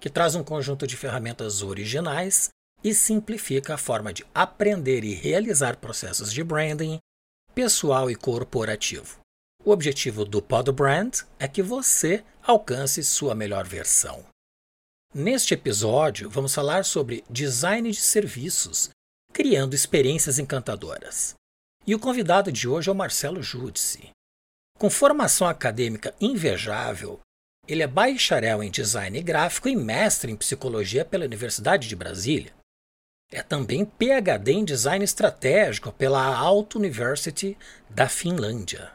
[0.00, 2.50] que traz um conjunto de ferramentas originais
[2.82, 6.98] e simplifica a forma de aprender e realizar processos de branding
[7.54, 9.18] pessoal e corporativo.
[9.64, 14.24] O objetivo do Pod Brand é que você alcance sua melhor versão.
[15.12, 18.90] Neste episódio, vamos falar sobre design de serviços,
[19.32, 21.34] criando experiências encantadoras.
[21.86, 24.10] E o convidado de hoje é o Marcelo Judice.
[24.78, 27.18] Com formação acadêmica invejável,
[27.68, 32.52] ele é bacharel em design gráfico e mestre em psicologia pela Universidade de Brasília.
[33.30, 37.58] É também PhD em design estratégico pela Aalto University
[37.90, 38.90] da Finlândia.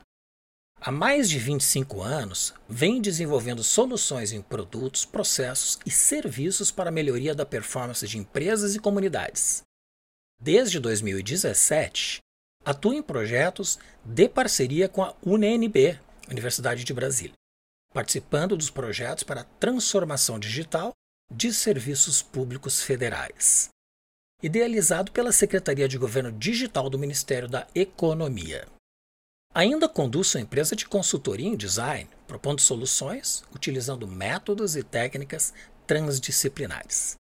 [0.81, 6.91] Há mais de 25 anos, vem desenvolvendo soluções em produtos, processos e serviços para a
[6.91, 9.61] melhoria da performance de empresas e comunidades.
[10.41, 12.17] Desde 2017,
[12.65, 17.35] atua em projetos de parceria com a UNB, Universidade de Brasília
[17.93, 20.91] participando dos projetos para a transformação digital
[21.31, 23.69] de serviços públicos federais.
[24.41, 28.67] Idealizado pela Secretaria de Governo Digital do Ministério da Economia.
[29.53, 35.53] Ainda conduz sua empresa de consultoria em design, propondo soluções utilizando métodos e técnicas
[35.85, 37.15] transdisciplinares,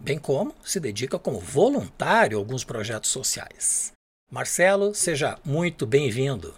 [0.00, 3.92] bem como se dedica como voluntário a alguns projetos sociais.
[4.30, 6.54] Marcelo, seja muito bem-vindo.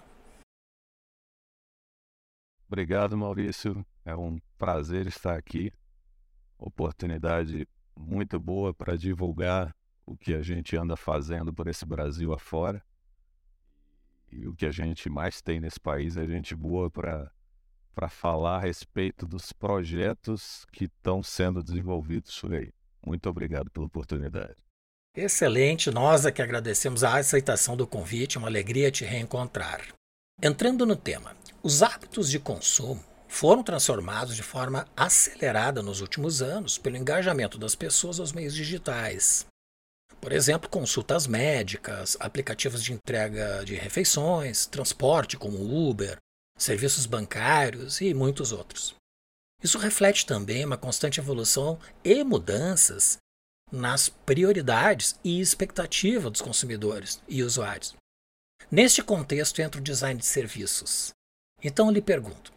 [2.68, 3.84] Obrigado, Maurício.
[4.04, 5.72] É um prazer estar aqui.
[6.58, 9.74] Oportunidade muito boa para divulgar
[10.04, 12.82] o que a gente anda fazendo por esse Brasil afora.
[14.30, 17.32] E o que a gente mais tem nesse país é gente boa para
[17.94, 22.72] para falar a respeito dos projetos que estão sendo desenvolvidos por aí.
[23.04, 24.54] Muito obrigado pela oportunidade.
[25.16, 29.82] Excelente, nós é que agradecemos a aceitação do convite, uma alegria te reencontrar.
[30.40, 36.78] Entrando no tema, os hábitos de consumo foram transformados de forma acelerada nos últimos anos
[36.78, 39.46] pelo engajamento das pessoas aos meios digitais.
[40.20, 46.16] Por exemplo, consultas médicas, aplicativos de entrega de refeições, transporte como Uber,
[46.58, 48.94] serviços bancários e muitos outros.
[49.62, 53.18] Isso reflete também uma constante evolução e mudanças
[53.70, 57.94] nas prioridades e expectativa dos consumidores e usuários.
[58.70, 61.10] Neste contexto entra o design de serviços.
[61.62, 62.52] Então eu lhe pergunto: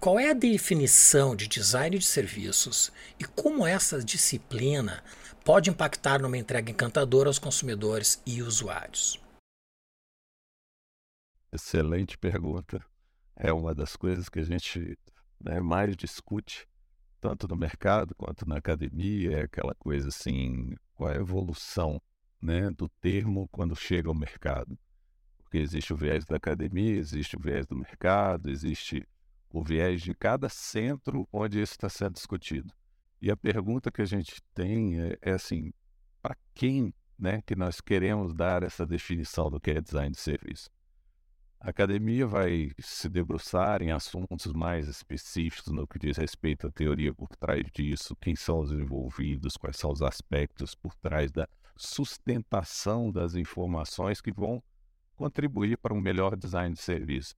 [0.00, 5.02] qual é a definição de design de serviços e como essa disciplina
[5.44, 9.20] pode impactar numa entrega encantadora aos consumidores e usuários?
[11.52, 12.84] Excelente pergunta.
[13.36, 14.98] É uma das coisas que a gente
[15.40, 16.66] né, mais discute,
[17.20, 22.00] tanto no mercado quanto na academia, é aquela coisa assim, qual é a evolução
[22.40, 24.78] né, do termo quando chega ao mercado
[25.52, 29.06] porque existe o viés da academia, existe o viés do mercado, existe
[29.50, 32.72] o viés de cada centro onde isso está sendo discutido.
[33.20, 35.70] E a pergunta que a gente tem é, é assim,
[36.22, 40.70] para quem né, que nós queremos dar essa definição do que é design de serviço?
[41.60, 47.12] A academia vai se debruçar em assuntos mais específicos no que diz respeito à teoria
[47.12, 51.46] por trás disso, quem são os envolvidos, quais são os aspectos por trás da
[51.76, 54.62] sustentação das informações que vão
[55.22, 57.36] contribuir para um melhor design de serviço.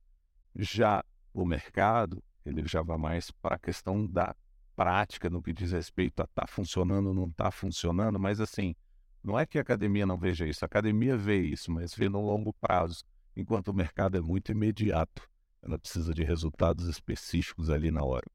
[0.56, 4.34] Já o mercado, ele já vai mais para a questão da
[4.74, 8.74] prática no que diz respeito a tá funcionando ou não está funcionando, mas assim,
[9.22, 12.22] não é que a academia não veja isso, a academia vê isso, mas vê no
[12.22, 13.04] longo prazo,
[13.36, 15.28] enquanto o mercado é muito imediato,
[15.60, 18.26] ela precisa de resultados específicos ali na hora.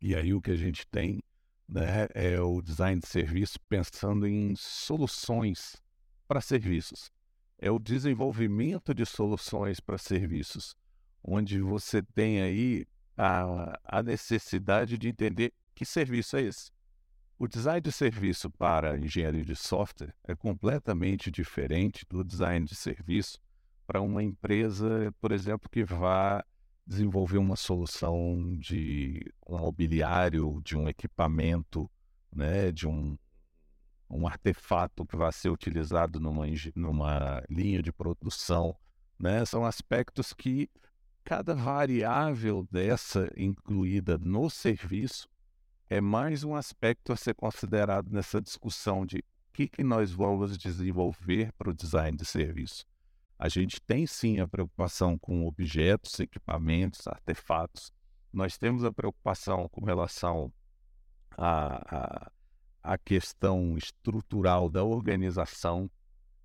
[0.00, 1.20] E aí o que a gente tem
[1.68, 5.82] né, é o design de serviço pensando em soluções
[6.28, 7.10] para serviços
[7.58, 10.76] é o desenvolvimento de soluções para serviços,
[11.22, 16.70] onde você tem aí a, a necessidade de entender que serviço é esse.
[17.38, 23.38] O design de serviço para engenharia de software é completamente diferente do design de serviço
[23.86, 26.44] para uma empresa, por exemplo, que vá
[26.86, 31.90] desenvolver uma solução de um mobiliário, de um equipamento,
[32.32, 33.16] né, de um,
[34.10, 38.76] um artefato que vai ser utilizado numa, numa linha de produção.
[39.18, 39.44] Né?
[39.44, 40.70] São aspectos que
[41.24, 45.28] cada variável dessa incluída no serviço
[45.90, 49.22] é mais um aspecto a ser considerado nessa discussão de o
[49.52, 52.86] que, que nós vamos desenvolver para o design de serviço.
[53.38, 57.92] A gente tem sim a preocupação com objetos, equipamentos, artefatos.
[58.32, 60.52] Nós temos a preocupação com relação
[61.36, 62.32] à, à,
[62.88, 65.90] à questão estrutural da organização,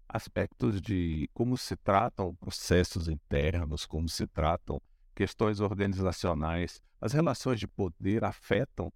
[0.09, 4.81] aspectos de como se tratam processos internos, como se tratam
[5.15, 6.81] questões organizacionais.
[6.99, 8.91] As relações de poder afetam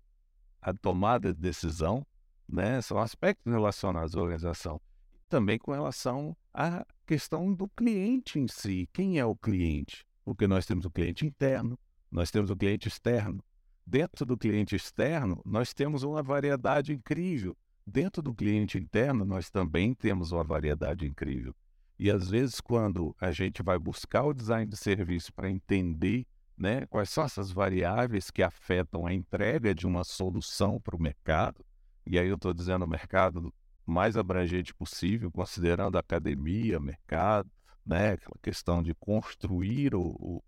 [0.61, 2.05] a tomada de decisão,
[2.45, 2.81] né?
[2.81, 4.81] são aspectos relacionados à organização.
[5.29, 8.89] Também com relação à questão do cliente em si.
[8.91, 10.05] Quem é o cliente?
[10.25, 11.79] Porque nós temos o cliente interno,
[12.11, 13.41] nós temos o cliente externo.
[13.89, 17.55] Dentro do cliente externo, nós temos uma variedade incrível.
[17.85, 21.55] Dentro do cliente interno, nós também temos uma variedade incrível.
[21.97, 26.85] E às vezes, quando a gente vai buscar o design de serviço para entender né,
[26.87, 31.65] quais são essas variáveis que afetam a entrega de uma solução para o mercado,
[32.05, 33.53] e aí eu estou dizendo o mercado
[33.85, 37.49] mais abrangente possível, considerando academia, mercado,
[37.85, 40.43] né, aquela questão de construir o, o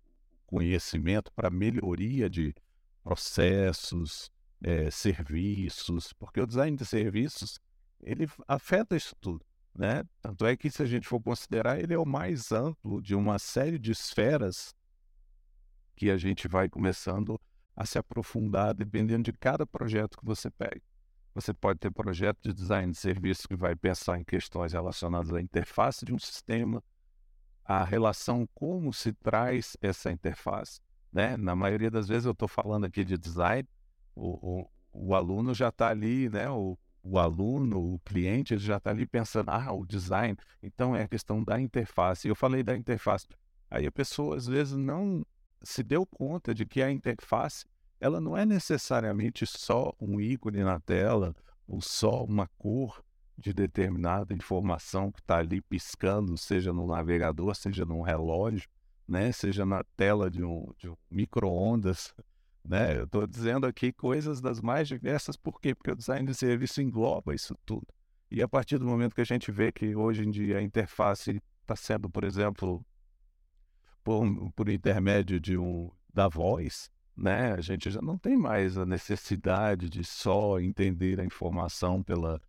[0.46, 2.54] conhecimento para melhoria de
[3.02, 4.30] processos,
[4.62, 7.58] é, serviços, porque o design de serviços
[8.02, 9.44] ele afeta isso tudo.
[9.74, 10.04] Né?
[10.20, 13.38] Tanto é que, se a gente for considerar, ele é o mais amplo de uma
[13.38, 14.74] série de esferas
[15.94, 17.40] que a gente vai começando
[17.76, 20.82] a se aprofundar dependendo de cada projeto que você pega.
[21.34, 25.40] Você pode ter projeto de design de serviço que vai pensar em questões relacionadas à
[25.40, 26.82] interface de um sistema,
[27.64, 30.80] a relação como se traz essa interface.
[31.12, 31.36] Né?
[31.36, 33.68] Na maioria das vezes eu estou falando aqui de design,
[34.14, 36.48] o, o, o aluno já está ali, né?
[36.48, 41.02] o, o aluno, o cliente, ele já está ali pensando, ah, o design, então é
[41.02, 42.28] a questão da interface.
[42.28, 43.26] Eu falei da interface.
[43.70, 45.24] Aí a pessoa às vezes não
[45.62, 47.64] se deu conta de que a interface
[48.00, 51.34] ela não é necessariamente só um ícone na tela
[51.68, 53.04] ou só uma cor
[53.36, 58.68] de determinada informação que está ali piscando, seja no navegador, seja num relógio,
[59.10, 59.32] né?
[59.32, 62.14] seja na tela de um, de um micro-ondas.
[62.64, 62.98] Né?
[62.98, 65.74] Eu estou dizendo aqui coisas das mais diversas, por quê?
[65.74, 67.86] Porque o design de serviço engloba isso tudo.
[68.30, 71.42] E a partir do momento que a gente vê que hoje em dia a interface
[71.62, 72.84] está sendo, por exemplo,
[74.04, 77.52] por, por intermédio de um, da voz, né?
[77.52, 82.40] A gente já não tem mais a necessidade de só entender a informação pela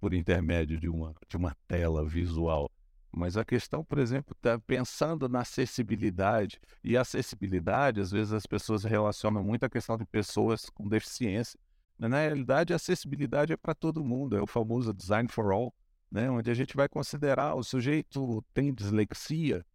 [0.00, 2.70] por intermédio de uma de uma tela visual.
[3.10, 6.60] Mas a questão, por exemplo, está pensando na acessibilidade.
[6.84, 11.58] E acessibilidade, às vezes as pessoas relacionam muito a questão de pessoas com deficiência.
[11.98, 15.74] Mas, na realidade, a acessibilidade é para todo mundo, é o famoso design for all,
[16.10, 16.30] né?
[16.30, 19.66] onde a gente vai considerar o sujeito tem dislexia,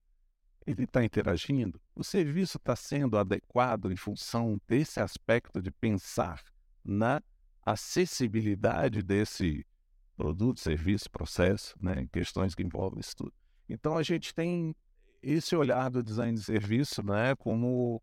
[0.66, 1.82] ele está interagindo?
[1.94, 6.42] O serviço está sendo adequado em função desse aspecto de pensar
[6.84, 7.22] na
[7.66, 9.66] acessibilidade desse
[10.16, 13.34] produto, serviço, processo, né, questões que envolvem isso tudo.
[13.68, 14.76] Então a gente tem
[15.22, 18.02] esse olhar do design de serviço né, como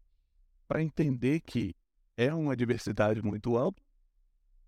[0.66, 1.74] para entender que
[2.16, 3.84] é uma diversidade muito ampla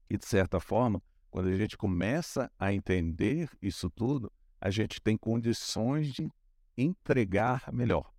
[0.08, 4.30] e, de certa forma, quando a gente começa a entender isso tudo,
[4.60, 6.30] a gente tem condições de
[6.76, 8.12] entregar melhor.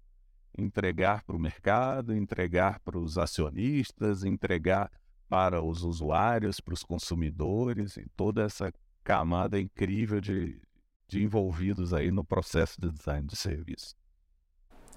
[0.57, 4.91] Entregar para o mercado, entregar para os acionistas, entregar
[5.29, 10.59] para os usuários, para os consumidores e toda essa camada incrível de,
[11.07, 13.95] de envolvidos aí no processo de design de serviço.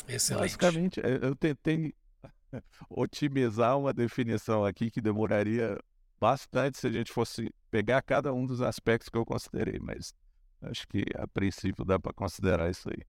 [0.08, 0.42] Excelente.
[0.42, 1.94] Basicamente, eu tentei
[2.88, 5.78] otimizar uma definição aqui que demoraria
[6.20, 10.14] bastante se a gente fosse pegar cada um dos aspectos que eu considerei, mas
[10.62, 13.04] acho que a princípio dá para considerar isso aí.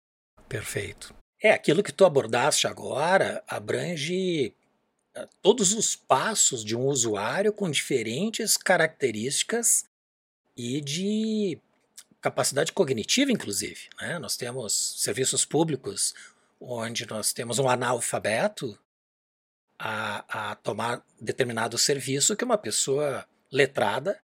[0.47, 1.13] Perfeito.
[1.41, 4.55] É, aquilo que tu abordaste agora abrange
[5.13, 9.85] eh, todos os passos de um usuário com diferentes características
[10.55, 11.59] e de
[12.21, 13.89] capacidade cognitiva, inclusive.
[14.01, 14.17] Né?
[14.19, 16.13] Nós temos serviços públicos
[16.59, 18.77] onde nós temos um analfabeto
[19.77, 24.19] a, a tomar determinado serviço que uma pessoa letrada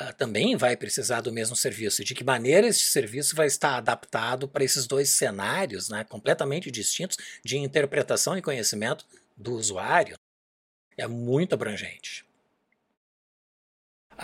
[0.00, 2.04] uh, também vai precisar do mesmo serviço.
[2.04, 7.18] De que maneira esse serviço vai estar adaptado para esses dois cenários né, completamente distintos
[7.44, 9.04] de interpretação e conhecimento
[9.36, 10.16] do usuário
[10.96, 12.24] é muito abrangente.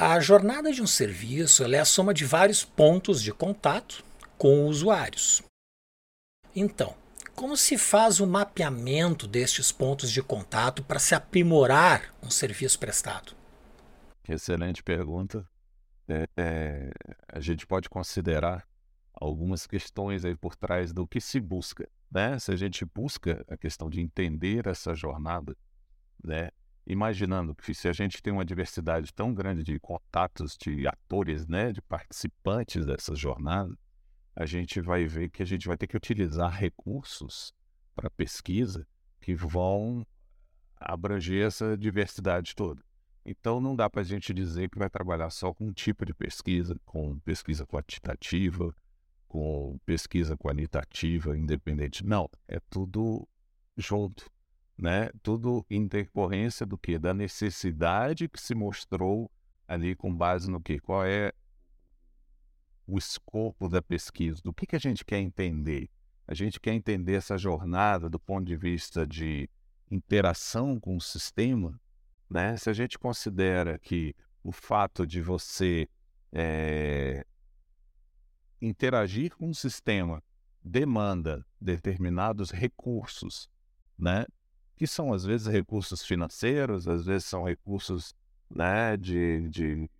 [0.00, 4.04] A jornada de um serviço é a soma de vários pontos de contato
[4.38, 5.42] com usuários.
[6.54, 6.94] Então,
[7.34, 13.32] como se faz o mapeamento destes pontos de contato para se aprimorar um serviço prestado?
[14.28, 15.44] Excelente pergunta
[16.08, 16.92] é, é,
[17.26, 18.64] a gente pode considerar
[19.12, 22.38] algumas questões aí por trás do que se busca, né?
[22.38, 25.56] Se a gente busca a questão de entender essa jornada,
[26.22, 26.50] né?
[26.88, 31.70] Imaginando que se a gente tem uma diversidade tão grande de contatos, de atores, né,
[31.70, 33.78] de participantes dessa jornada,
[34.34, 37.52] a gente vai ver que a gente vai ter que utilizar recursos
[37.94, 38.86] para pesquisa
[39.20, 40.06] que vão
[40.76, 42.82] abranger essa diversidade toda.
[43.22, 46.14] Então não dá para a gente dizer que vai trabalhar só com um tipo de
[46.14, 48.74] pesquisa, com pesquisa quantitativa,
[49.26, 52.06] com pesquisa qualitativa, independente.
[52.06, 53.28] Não, é tudo
[53.76, 54.30] junto,
[54.78, 55.10] né?
[55.22, 56.98] Tudo intercorrência do que?
[56.98, 59.30] Da necessidade que se mostrou
[59.66, 60.78] ali com base no que?
[60.78, 61.32] Qual é
[62.86, 64.40] o escopo da pesquisa?
[64.42, 65.90] Do que, que a gente quer entender?
[66.26, 69.50] A gente quer entender essa jornada do ponto de vista de
[69.90, 71.80] interação com o sistema,
[72.30, 72.56] né?
[72.56, 75.88] Se a gente considera que o fato de você
[76.32, 77.26] é,
[78.60, 80.22] interagir com o sistema
[80.62, 83.50] demanda determinados recursos,
[83.98, 84.26] né?
[84.78, 88.14] Que são às vezes recursos financeiros, às vezes são recursos,
[88.48, 88.96] né?
[88.96, 89.90] De, de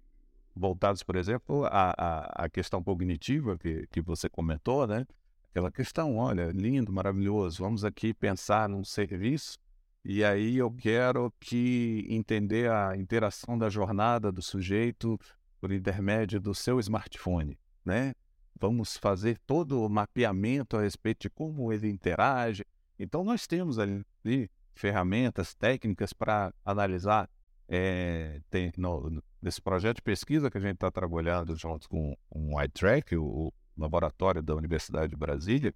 [0.55, 5.05] voltados, por exemplo, à, à, à questão cognitiva que, que você comentou, né?
[5.51, 9.59] Aquela questão, olha, lindo, maravilhoso, vamos aqui pensar num serviço
[10.05, 15.19] e aí eu quero que entender a interação da jornada do sujeito
[15.61, 18.15] por intermédio do seu smartphone, né?
[18.61, 22.65] Vamos fazer todo o mapeamento a respeito de como ele interage.
[22.99, 27.29] Então nós temos ali ferramentas técnicas para analisar.
[27.69, 32.55] É, tem, no, nesse projeto de pesquisa que a gente está trabalhando junto com, com
[32.55, 35.75] o iTrack, o, o laboratório da Universidade de Brasília,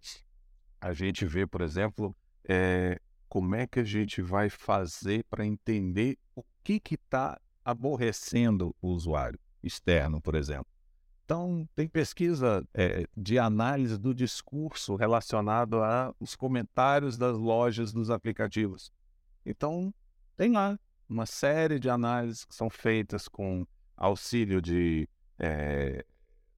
[0.81, 2.17] a gente vê, por exemplo,
[2.49, 8.89] é, como é que a gente vai fazer para entender o que está aborrecendo o
[8.89, 10.72] usuário externo, por exemplo.
[11.33, 18.93] Então, tem pesquisa é, de análise do discurso relacionado aos comentários das lojas dos aplicativos.
[19.47, 19.95] Então,
[20.37, 25.09] tem lá uma série de análises que são feitas com auxílio de
[25.39, 26.05] é,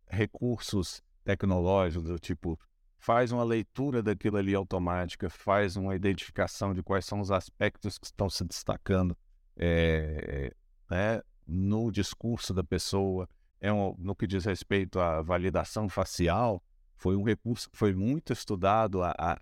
[0.09, 2.59] recursos tecnológicos, do tipo
[2.99, 8.07] faz uma leitura daquilo ali automática, faz uma identificação de quais são os aspectos que
[8.07, 9.17] estão se destacando
[9.57, 10.53] é,
[10.91, 13.29] né, no discurso da pessoa.
[13.65, 16.63] É um, no que diz respeito à validação facial,
[16.97, 19.39] foi um recurso que foi muito estudado, a, a,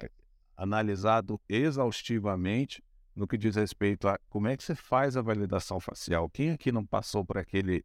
[0.57, 2.81] analisado exaustivamente
[3.17, 6.31] no que diz respeito a como é que você faz a validação facial.
[6.31, 7.85] Quem aqui não passou por aquele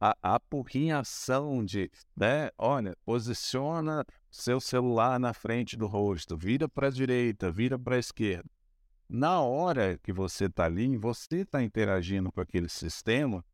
[0.00, 6.86] a, a apurrinhação de, né, olha, posiciona seu celular na frente do rosto, vira para
[6.86, 8.48] a direita, vira para a esquerda.
[9.08, 13.44] Na hora que você está ali, você está interagindo com aquele sistema,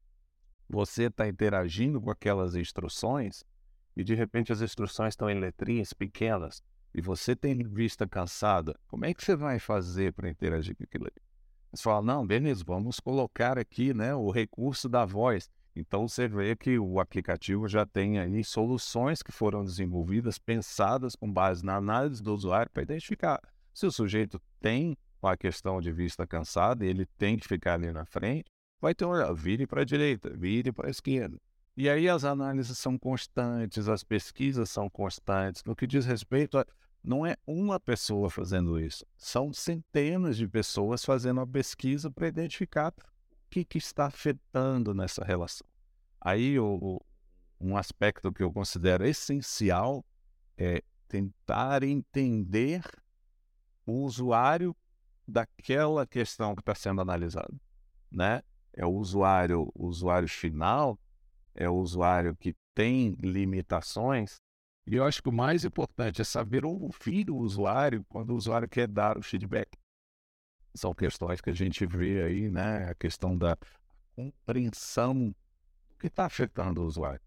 [0.73, 3.45] você está interagindo com aquelas instruções,
[3.95, 6.63] e de repente as instruções estão em letrinhas pequenas,
[6.95, 11.05] e você tem vista cansada, como é que você vai fazer para interagir com aquilo
[11.05, 11.23] ali?
[11.73, 15.51] Você fala, não, beleza, vamos colocar aqui né, o recurso da voz.
[15.75, 21.31] Então você vê que o aplicativo já tem aí soluções que foram desenvolvidas, pensadas com
[21.31, 23.41] base na análise do usuário para identificar
[23.73, 28.05] se o sujeito tem a questão de vista cansada, ele tem que ficar ali na
[28.05, 28.51] frente,
[28.83, 31.41] vai ter um vire para a direita, vire para a esquerda.
[31.77, 35.63] E aí as análises são constantes, as pesquisas são constantes.
[35.65, 36.67] No que diz respeito a
[37.05, 42.95] não é uma pessoa fazendo isso, são centenas de pessoas fazendo a pesquisa para identificar
[43.51, 45.67] que, que está afetando nessa relação.
[46.21, 47.01] Aí o,
[47.61, 50.05] um aspecto que eu considero essencial
[50.57, 52.83] é tentar entender
[53.85, 54.77] o usuário
[55.27, 57.55] daquela questão que está sendo analisada,
[58.11, 58.43] né?
[58.75, 60.99] É o usuário, o usuário final,
[61.55, 64.41] é o usuário que tem limitações.
[64.87, 68.69] E eu acho que o mais importante é saber ouvir o usuário quando o usuário
[68.69, 69.79] quer dar o feedback
[70.75, 72.91] são questões que a gente vê aí, né?
[72.91, 73.57] A questão da
[74.15, 77.21] compreensão do que está afetando o usuário.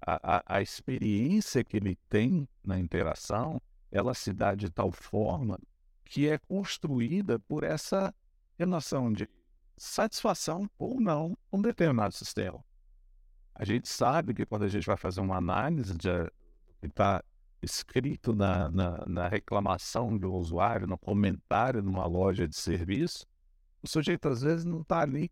[0.00, 5.58] A, a, a, experiência que ele tem na interação, ela se dá de tal forma
[6.04, 8.14] que é construída por essa
[8.56, 9.28] relação de
[9.78, 12.62] satisfação ou não com um determinado sistema.
[13.54, 16.08] A gente sabe que quando a gente vai fazer uma análise de
[16.80, 17.22] que está
[17.60, 23.26] escrito na, na, na reclamação do usuário, no comentário numa loja de serviço,
[23.82, 25.30] o sujeito às vezes não está ali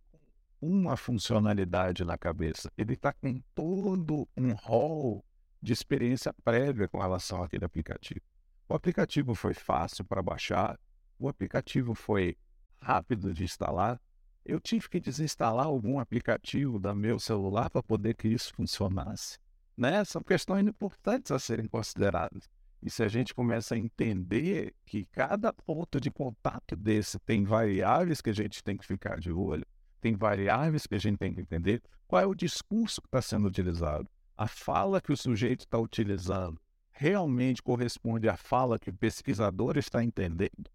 [0.59, 5.25] com uma funcionalidade na cabeça, ele está com todo um rol
[5.63, 8.21] de experiência prévia com relação àquele aplicativo.
[8.69, 10.79] O aplicativo foi fácil para baixar,
[11.19, 12.37] o aplicativo foi
[12.81, 14.01] rápido de instalar.
[14.49, 19.39] Eu tive que desinstalar algum aplicativo do meu celular para poder que isso funcionasse.
[19.77, 20.05] Né?
[20.05, 22.49] São questões importantes a serem consideradas.
[22.81, 28.21] E se a gente começa a entender que cada ponto de contato desse tem variáveis
[28.21, 29.67] que a gente tem que ficar de olho,
[30.01, 31.83] tem variáveis que a gente tem que entender.
[32.07, 34.09] Qual é o discurso que está sendo utilizado?
[34.37, 36.61] A fala que o sujeito está utilizando
[36.91, 40.71] realmente corresponde à fala que o pesquisador está entendendo?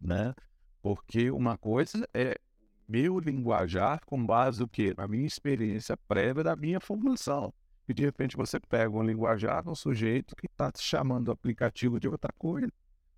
[0.00, 0.34] Né?
[0.80, 2.40] Porque uma coisa é
[2.88, 4.94] meu linguajar com base no quê?
[4.96, 7.52] Na minha experiência prévia da minha formação.
[7.88, 12.08] E de repente você pega um linguajar um sujeito que está chamando o aplicativo de
[12.08, 12.72] outra coisa.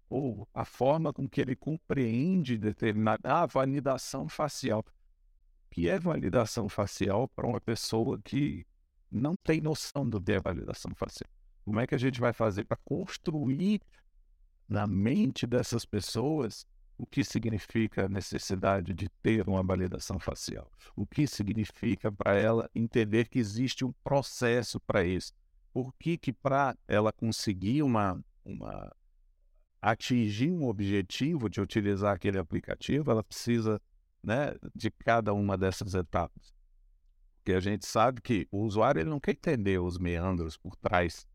[0.08, 4.80] Ou a forma com que ele compreende determinada ah, validação facial.
[4.80, 8.64] O que é validação facial para uma pessoa que
[9.10, 11.28] não tem noção do que é validação facial?
[11.64, 13.80] Como é que a gente vai fazer para construir
[14.68, 20.70] na mente dessas pessoas o que significa a necessidade de ter uma validação facial?
[20.94, 25.32] O que significa para ela entender que existe um processo para isso?
[25.72, 28.94] Por que, que para ela conseguir uma, uma
[29.82, 33.80] atingir um objetivo de utilizar aquele aplicativo, ela precisa
[34.22, 36.54] né, de cada uma dessas etapas?
[37.36, 41.26] Porque a gente sabe que o usuário ele não quer entender os meandros por trás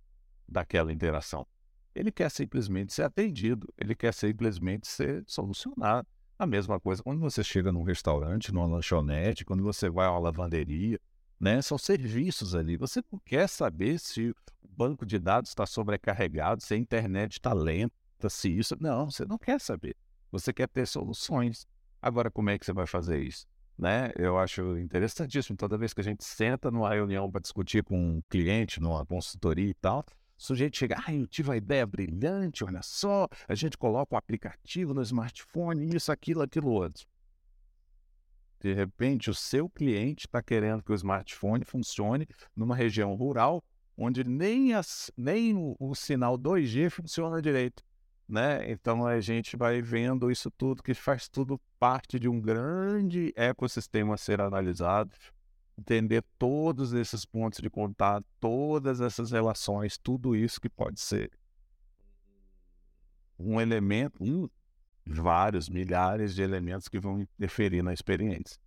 [0.48, 1.46] daquela interação.
[1.94, 6.08] Ele quer simplesmente ser atendido, ele quer simplesmente ser solucionado.
[6.38, 10.20] A mesma coisa quando você chega num restaurante, numa lanchonete, quando você vai a uma
[10.20, 11.00] lavanderia,
[11.40, 11.62] né?
[11.62, 12.78] São serviços ali.
[12.78, 17.54] Você não quer saber se o banco de dados está sobrecarregado, se a internet está
[17.54, 17.94] lenta,
[18.30, 18.76] se isso.
[18.80, 19.96] Não, você não quer saber.
[20.32, 21.66] Você quer ter soluções.
[22.02, 23.48] Agora, como é que você vai fazer isso?
[23.78, 24.12] Né?
[24.18, 25.58] Eu acho interessantíssimo.
[25.58, 29.70] Toda vez que a gente senta numa reunião para discutir com um cliente, numa consultoria
[29.70, 30.06] e tal,
[30.40, 34.18] o sujeito chega, ah, eu tive uma ideia brilhante, olha só, a gente coloca o
[34.18, 37.06] aplicativo no smartphone, isso, aquilo, aquilo outro.
[38.62, 43.62] De repente, o seu cliente está querendo que o smartphone funcione numa região rural
[43.98, 47.84] onde nem, as, nem o, o, sinal 2G funciona direito.
[48.26, 48.72] Né?
[48.72, 54.14] Então a gente vai vendo isso tudo, que faz tudo parte de um grande ecossistema
[54.14, 55.12] a ser analisado,
[55.80, 61.32] entender todos esses pontos de contato, todas essas relações, tudo isso que pode ser
[63.40, 64.50] um elemento, um,
[65.06, 68.60] vários, milhares de elementos que vão interferir na experiência.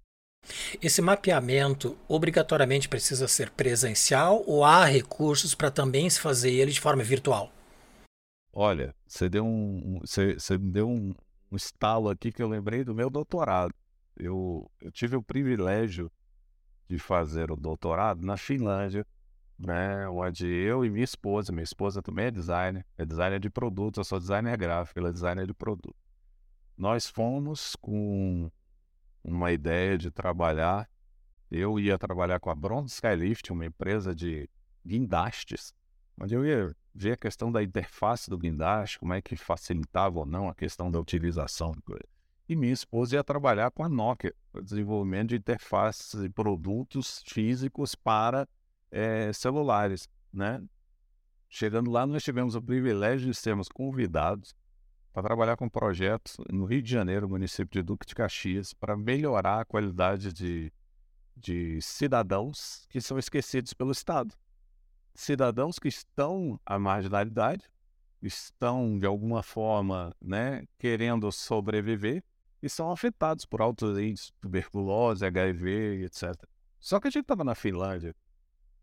[0.80, 6.80] Esse mapeamento obrigatoriamente precisa ser presencial ou há recursos para também se fazer ele de
[6.80, 7.52] forma virtual?
[8.52, 11.14] Olha, você deu um, você, você me deu um,
[11.50, 13.72] um estalo aqui que eu lembrei do meu doutorado.
[14.16, 16.10] Eu, eu tive o privilégio
[16.92, 19.06] de fazer o doutorado na Finlândia,
[19.58, 23.96] né, onde eu e minha esposa, minha esposa também é designer, é designer de produtos,
[23.96, 25.96] eu sou designer gráfico, ela é designer de produto.
[26.76, 28.50] Nós fomos com
[29.24, 30.86] uma ideia de trabalhar,
[31.50, 34.46] eu ia trabalhar com a Bronze Skylift, uma empresa de
[34.84, 35.72] guindastes,
[36.20, 40.26] onde eu ia ver a questão da interface do guindaste, como é que facilitava ou
[40.26, 41.74] não a questão da utilização.
[42.52, 48.46] E minha esposa ia trabalhar com a Nokia, desenvolvimento de interfaces e produtos físicos para
[48.90, 50.62] é, celulares, né?
[51.48, 54.54] Chegando lá, nós tivemos o privilégio de sermos convidados
[55.14, 59.62] para trabalhar com projetos no Rio de Janeiro, município de Duque de Caxias, para melhorar
[59.62, 60.70] a qualidade de,
[61.34, 64.34] de cidadãos que são esquecidos pelo Estado.
[65.14, 67.64] Cidadãos que estão à marginalidade,
[68.20, 72.22] estão de alguma forma né, querendo sobreviver
[72.62, 76.34] e são afetados por altos índices, tuberculose, HIV, etc.
[76.78, 78.14] Só que a gente estava na Finlândia.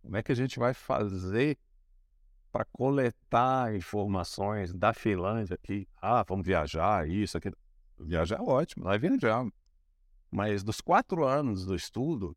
[0.01, 1.57] Como é que a gente vai fazer
[2.51, 5.87] para coletar informações da Finlândia aqui?
[6.01, 7.55] Ah, vamos viajar, isso, aquilo.
[7.97, 9.53] Viajar é ótimo, nós viajamos.
[10.29, 12.35] Mas dos quatro anos do estudo,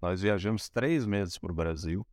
[0.00, 2.06] nós viajamos três meses para o Brasil.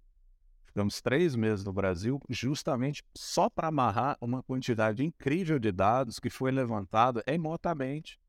[0.66, 6.30] Ficamos três meses no Brasil justamente só para amarrar uma quantidade incrível de dados que
[6.30, 8.20] foi levantada remotamente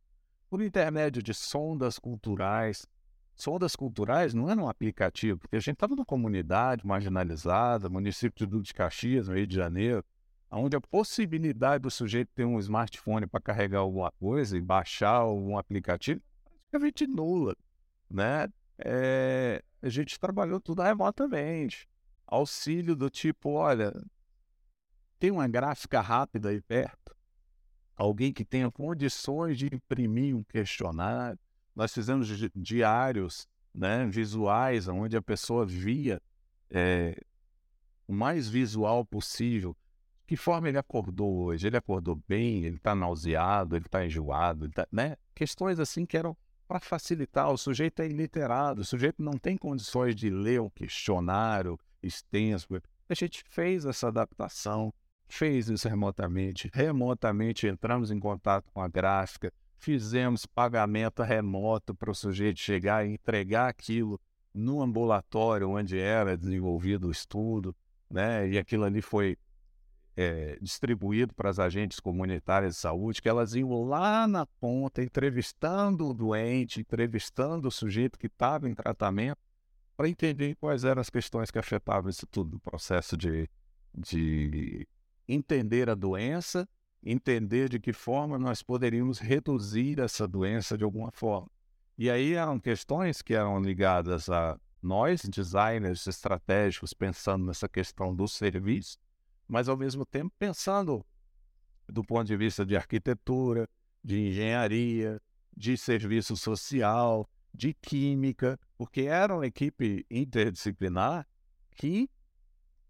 [0.49, 2.87] por intermédio de sondas culturais.
[3.35, 8.51] Sondas culturais não era um aplicativo, porque a gente estava numa comunidade marginalizada, município de
[8.51, 10.05] Duque de Caxias, no Rio de Janeiro,
[10.51, 15.57] onde a possibilidade do sujeito ter um smartphone para carregar alguma coisa e baixar algum
[15.57, 17.55] aplicativo é praticamente nula.
[18.11, 18.49] Né?
[18.79, 21.87] É, a gente trabalhou tudo remotamente.
[22.27, 23.93] Auxílio do tipo, olha,
[25.19, 27.17] tem uma gráfica rápida aí perto
[27.99, 31.39] alguém que tenha condições de imprimir um questionário.
[31.75, 36.23] Nós fizemos diários né, visuais, onde a pessoa via
[36.71, 37.21] é,
[38.07, 39.77] o mais visual possível.
[40.27, 41.67] Que forma ele acordou hoje?
[41.67, 42.65] Ele acordou bem?
[42.65, 43.75] Ele está nauseado?
[43.75, 44.69] Ele está enjoado?
[44.71, 45.17] tá, né?
[45.35, 46.37] Questões assim que eram
[46.69, 47.51] para facilitar.
[47.51, 52.69] O sujeito é iliterado, o sujeito não tem condições de ler um questionário extenso.
[53.09, 54.93] A gente fez essa adaptação
[55.29, 56.71] fez isso remotamente.
[56.73, 63.12] Remotamente entramos em contato com a gráfica, fizemos pagamento remoto para o sujeito chegar e
[63.12, 64.21] entregar aquilo
[64.53, 67.77] no ambulatório onde era desenvolvido o estudo,
[68.11, 68.49] né?
[68.49, 69.37] E aquilo ali foi
[70.17, 76.09] é, distribuído para as agentes comunitárias de saúde, que elas iam lá na ponta, entrevistando
[76.09, 79.38] o doente, entrevistando o sujeito que estava em tratamento,
[79.97, 83.49] para entender quais eram as questões que afetavam isso tudo, o processo de,
[83.97, 84.88] de
[85.29, 86.69] entender a doença,
[87.03, 91.51] entender de que forma nós poderíamos reduzir essa doença de alguma forma.
[91.97, 98.27] E aí eram questões que eram ligadas a nós, designers estratégicos, pensando nessa questão do
[98.27, 98.99] serviço,
[99.47, 101.05] mas ao mesmo tempo pensando
[101.88, 103.69] do ponto de vista de arquitetura,
[104.05, 105.21] de engenharia,
[105.57, 111.27] de serviço social, de química, porque era uma equipe interdisciplinar
[111.75, 112.09] que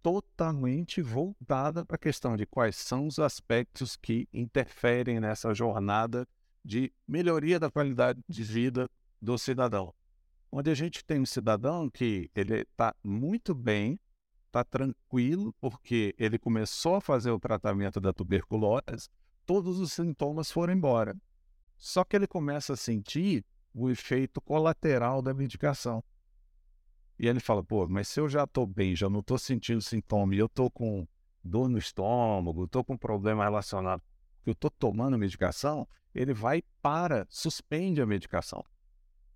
[0.08, 6.26] totalmente voltada para a questão de quais são os aspectos que interferem nessa jornada
[6.64, 8.88] de melhoria da qualidade de vida
[9.20, 9.94] do cidadão.
[10.50, 14.00] Onde a gente tem um cidadão que ele está muito bem
[14.46, 19.10] está tranquilo, porque ele começou a fazer o tratamento da tuberculose,
[19.44, 21.14] todos os sintomas foram embora.
[21.76, 23.44] Só que ele começa a sentir
[23.74, 26.02] o efeito colateral da medicação.
[27.18, 30.34] E ele fala, pô, mas se eu já estou bem, já não estou sentindo sintoma,
[30.34, 31.06] e eu estou com
[31.42, 34.02] dor no estômago, estou com problema relacionado,
[34.44, 38.64] que eu estou tomando medicação, ele vai para, suspende a medicação.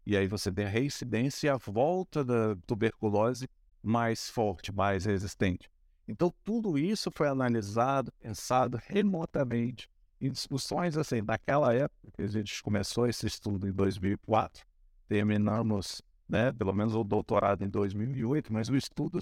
[0.04, 3.48] E aí você tem a reincidência e a volta da tuberculose
[3.82, 5.70] mais forte, mais resistente.
[6.06, 9.88] Então, tudo isso foi analisado, pensado remotamente
[10.20, 11.22] em discussões assim.
[11.22, 14.64] Naquela época a gente começou esse estudo em 2004,
[15.08, 19.18] terminamos, né, pelo menos o doutorado em 2008, mas o estudo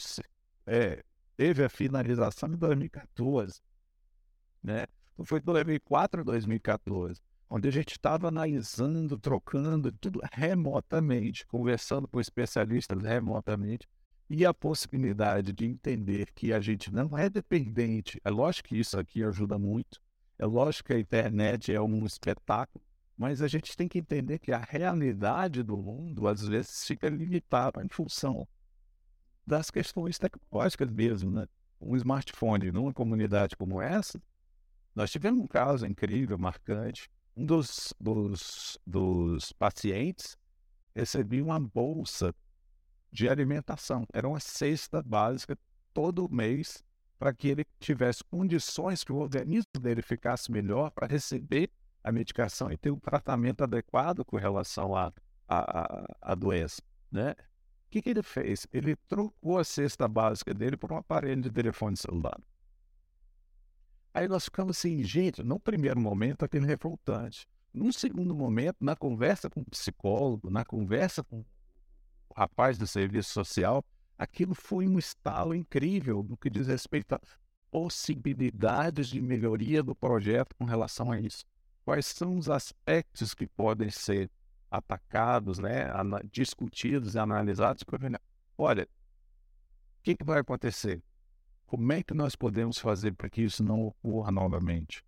[0.65, 1.03] é,
[1.37, 3.61] teve a finalização em 2014,
[4.63, 4.87] né?
[5.13, 7.21] Então, foi 2004 a 2014,
[7.51, 13.89] onde a gente estava analisando, trocando tudo remotamente, conversando com especialistas remotamente
[14.29, 18.21] e a possibilidade de entender que a gente não é dependente.
[18.25, 20.01] É lógico que isso aqui ajuda muito.
[20.39, 22.85] É lógico que a internet é um espetáculo,
[23.21, 27.85] mas a gente tem que entender que a realidade do mundo às vezes fica limitada
[27.85, 28.49] em função
[29.47, 31.47] das questões tecnológicas mesmo, né?
[31.79, 34.19] Um smartphone numa comunidade como essa,
[34.95, 37.11] nós tivemos um caso incrível, marcante.
[37.37, 40.35] Um dos, dos, dos pacientes
[40.95, 42.35] recebia uma bolsa
[43.13, 44.07] de alimentação.
[44.15, 45.59] Era uma cesta básica
[45.93, 46.83] todo mês
[47.19, 51.71] para que ele tivesse condições que o organismo dele ficasse melhor para receber
[52.03, 55.13] a medicação e ter um tratamento adequado com relação à
[55.49, 57.33] a, a, a, doença, né?
[57.33, 58.67] O que, que ele fez?
[58.73, 62.41] Ele trocou a cesta básica dele por um aparelho de telefone celular.
[64.15, 67.49] Aí nós ficamos assim, gente, no primeiro momento aquele revoltante.
[67.73, 71.45] Num segundo momento, na conversa com o psicólogo, na conversa com
[72.35, 73.85] rapaz do serviço social,
[74.17, 77.21] aquilo foi um estalo incrível no que diz respeito a
[77.71, 81.45] possibilidades de melhoria do projeto com relação a isso.
[81.85, 84.31] Quais são os aspectos que podem ser
[84.71, 85.87] atacados, né,
[86.31, 87.85] discutidos e analisados?
[88.57, 91.03] Olha, o que, que vai acontecer?
[91.67, 95.05] Como é que nós podemos fazer para que isso não ocorra novamente?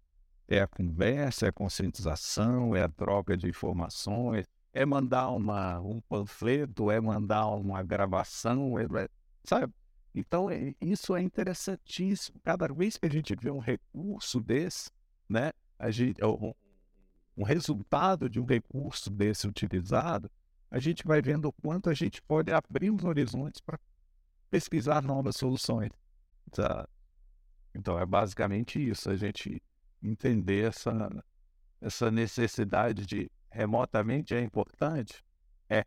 [0.49, 6.01] É a conversa, é a conscientização, é a troca de informações, é mandar uma, um
[6.01, 9.09] panfleto, é mandar uma gravação, é, é
[9.45, 9.73] sabe?
[10.15, 12.39] Então, é, isso é interessantíssimo.
[12.43, 14.91] Cada vez que a gente vê um recurso desse,
[15.29, 16.55] né, a gente, um,
[17.37, 20.31] um resultado de um recurso desse utilizado,
[20.71, 23.81] a gente vai vendo o quanto a gente pode abrir os horizontes para
[24.49, 25.91] pesquisar novas soluções.
[26.53, 26.89] Tá?
[27.75, 29.61] Então, é basicamente isso, a gente
[30.01, 31.11] entender essa,
[31.81, 35.21] essa necessidade de remotamente é importante?
[35.69, 35.85] É.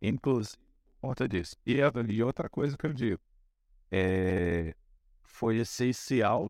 [0.00, 0.56] Inclusive,
[1.00, 1.56] conta disso.
[1.66, 3.20] E, e outra coisa que eu digo,
[3.90, 4.72] é,
[5.24, 6.48] foi essencial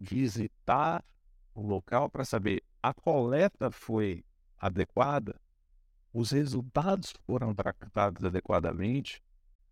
[0.00, 1.04] visitar
[1.58, 4.24] o local para saber a coleta foi
[4.58, 5.34] adequada,
[6.12, 9.20] os resultados foram tratados adequadamente,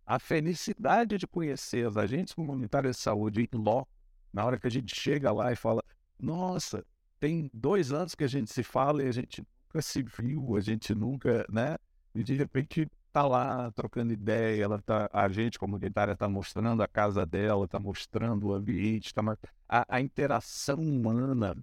[0.05, 3.89] a felicidade de conhecer os agentes comunitários de saúde em loco,
[4.33, 5.81] na hora que a gente chega lá e fala,
[6.19, 6.85] nossa,
[7.19, 10.59] tem dois anos que a gente se fala e a gente nunca se viu, a
[10.59, 11.77] gente nunca, né?
[12.13, 16.87] E de repente tá lá trocando ideia, ela tá, a gente comunitária está mostrando a
[16.87, 19.21] casa dela, está mostrando o ambiente, tá,
[19.67, 21.55] a, a interação humana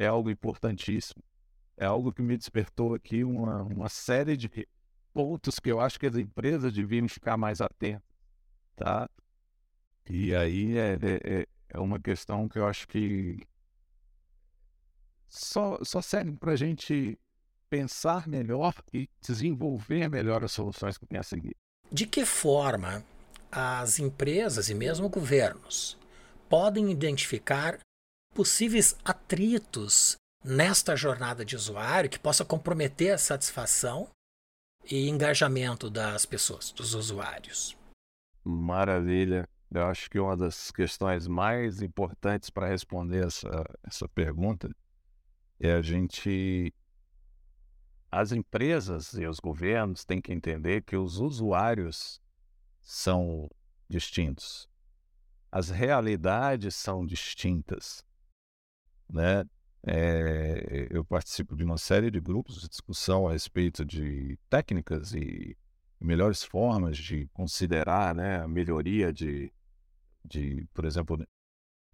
[0.00, 1.22] é algo importantíssimo.
[1.76, 4.50] É algo que me despertou aqui uma, uma série de
[5.12, 8.02] pontos que eu acho que as empresas deviam ficar mais atentas,
[8.74, 9.08] tá?
[10.08, 13.46] E aí é, é, é, é uma questão que eu acho que
[15.28, 17.18] só, só servem para a gente
[17.68, 21.54] pensar melhor e desenvolver melhor as soluções que tem a seguir.
[21.92, 23.04] De que forma
[23.52, 25.98] as empresas e mesmo governos
[26.48, 27.78] podem identificar
[28.34, 34.08] possíveis atritos nesta jornada de usuário que possa comprometer a satisfação
[34.84, 37.76] e engajamento das pessoas, dos usuários?
[38.42, 39.46] Maravilha.
[39.72, 44.68] Eu acho que uma das questões mais importantes para responder essa, essa pergunta
[45.60, 46.74] é a gente.
[48.10, 52.20] As empresas e os governos têm que entender que os usuários
[52.80, 53.48] são
[53.88, 54.68] distintos.
[55.52, 58.04] As realidades são distintas.
[59.12, 59.44] Né?
[59.86, 65.56] É, eu participo de uma série de grupos de discussão a respeito de técnicas e
[65.98, 69.52] melhores formas de considerar né, a melhoria de,
[70.24, 71.22] de, por exemplo,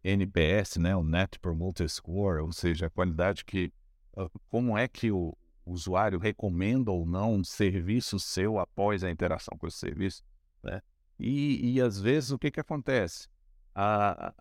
[0.02, 3.72] NPS, né, o Net Promoter Score, ou seja, a qualidade que,
[4.16, 9.58] ah, como é que o usuário recomenda ou não um serviço seu após a interação
[9.58, 10.22] com esse serviço,
[10.62, 10.80] né?
[11.18, 13.26] E, e às vezes o que que acontece?
[13.74, 14.32] A,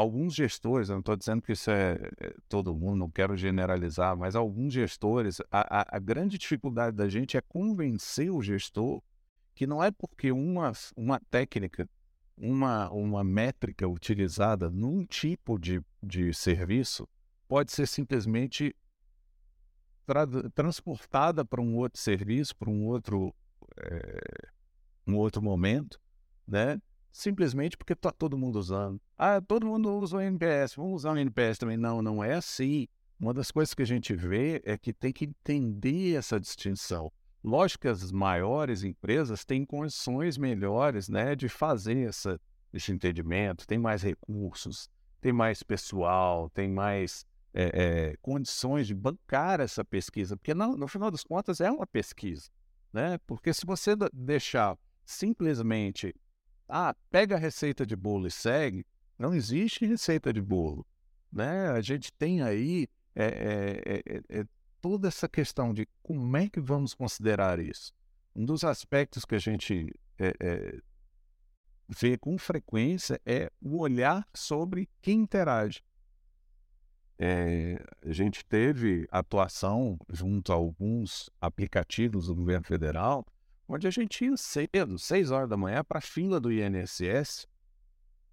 [0.00, 4.16] alguns gestores, eu não estou dizendo que isso é, é, todo mundo, não quero generalizar,
[4.16, 9.02] mas alguns gestores, a, a, a grande dificuldade da gente é convencer o gestor
[9.54, 11.88] que não é porque uma, uma técnica
[12.36, 17.06] uma, uma métrica utilizada num tipo de, de serviço
[17.46, 18.74] pode ser simplesmente
[20.06, 23.34] tra transportada para um outro serviço, para um outro,
[23.76, 24.48] é,
[25.06, 26.00] um outro momento,
[26.46, 26.80] né?
[27.12, 29.00] Simplesmente porque está todo mundo usando.
[29.16, 31.76] Ah, todo mundo usa o NPS, vamos usar o NPS também.
[31.76, 32.86] Não, não é assim.
[33.18, 37.12] Uma das coisas que a gente vê é que tem que entender essa distinção.
[37.42, 42.40] Lógico que as maiores empresas têm condições melhores né, de fazer essa,
[42.72, 44.88] esse entendimento, tem mais recursos,
[45.20, 50.86] tem mais pessoal, tem mais é, é, condições de bancar essa pesquisa, porque no, no,
[50.86, 52.50] final das contas é uma pesquisa.
[52.92, 53.18] Né?
[53.26, 56.14] Porque se você deixar simplesmente,
[56.70, 58.86] ah, pega a receita de bolo e segue,
[59.18, 60.86] não existe receita de bolo.
[61.30, 61.68] Né?
[61.68, 64.44] A gente tem aí é, é, é
[64.80, 67.92] toda essa questão de como é que vamos considerar isso.
[68.34, 70.80] Um dos aspectos que a gente é, é,
[71.88, 75.82] vê com frequência é o olhar sobre quem interage.
[77.18, 83.26] É, a gente teve atuação junto a alguns aplicativos do governo federal,
[83.70, 87.46] onde a gente ia cedo, seis horas da manhã, para a fila do INSS,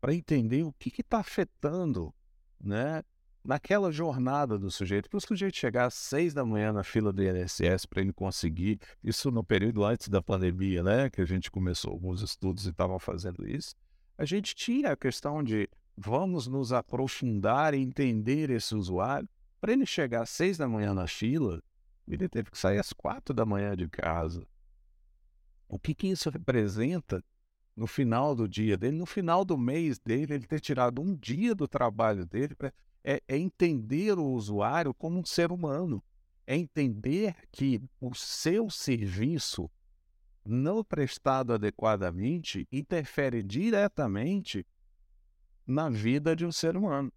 [0.02, 2.12] para entender o que está afetando
[2.60, 3.04] né,
[3.43, 7.23] naquela jornada do sujeito, para o sujeito chegar às seis da manhã na fila do
[7.23, 11.91] INSS para ele conseguir, isso no período antes da pandemia, né, que a gente começou
[11.91, 13.76] alguns estudos e estava fazendo isso,
[14.17, 19.30] a gente tinha a questão de vamos nos aprofundar e entender esse usuário.
[19.62, 21.62] Para ele chegar às seis da manhã na fila,
[22.08, 24.47] ele teve que sair às quatro da manhã de casa.
[25.67, 27.23] O que, que isso representa
[27.75, 31.53] no final do dia dele, no final do mês dele, ele ter tirado um dia
[31.53, 32.56] do trabalho dele
[33.03, 36.03] é, é entender o usuário como um ser humano.
[36.45, 39.69] É entender que o seu serviço
[40.45, 44.65] não prestado adequadamente interfere diretamente
[45.65, 47.12] na vida de um ser humano,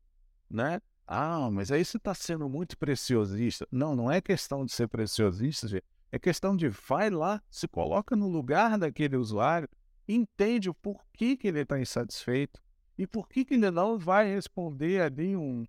[0.51, 0.83] né?
[1.07, 3.67] Ah, mas aí você está sendo muito preciosista.
[3.71, 5.85] Não, não é questão de ser preciosista, gente.
[6.13, 9.69] É questão de vai lá, se coloca no lugar daquele usuário,
[10.09, 12.61] entende o porquê que ele está insatisfeito
[12.99, 15.65] e por que ele não vai responder ali um,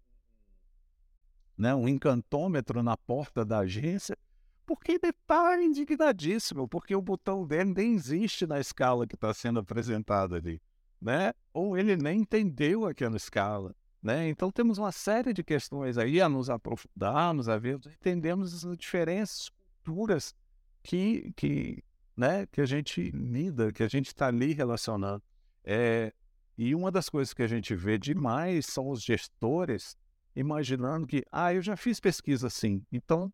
[1.58, 4.18] né, um encantômetro na porta da agência,
[4.66, 9.60] porque ele está indignadíssimo, porque o botão dele nem existe na escala que está sendo
[9.60, 10.62] apresentada ali,
[11.00, 11.34] né?
[11.54, 14.28] Ou ele nem entendeu aquela escala, né?
[14.30, 19.52] Então temos uma série de questões aí a nos aprofundarmos, a ver, entendemos as diferentes
[20.84, 21.84] que, que,
[22.16, 25.24] né, que a gente lida, que a gente está ali relacionando.
[25.64, 26.14] É,
[26.58, 29.96] e uma das coisas que a gente vê demais são os gestores
[30.36, 33.32] imaginando que, ah, eu já fiz pesquisa assim, então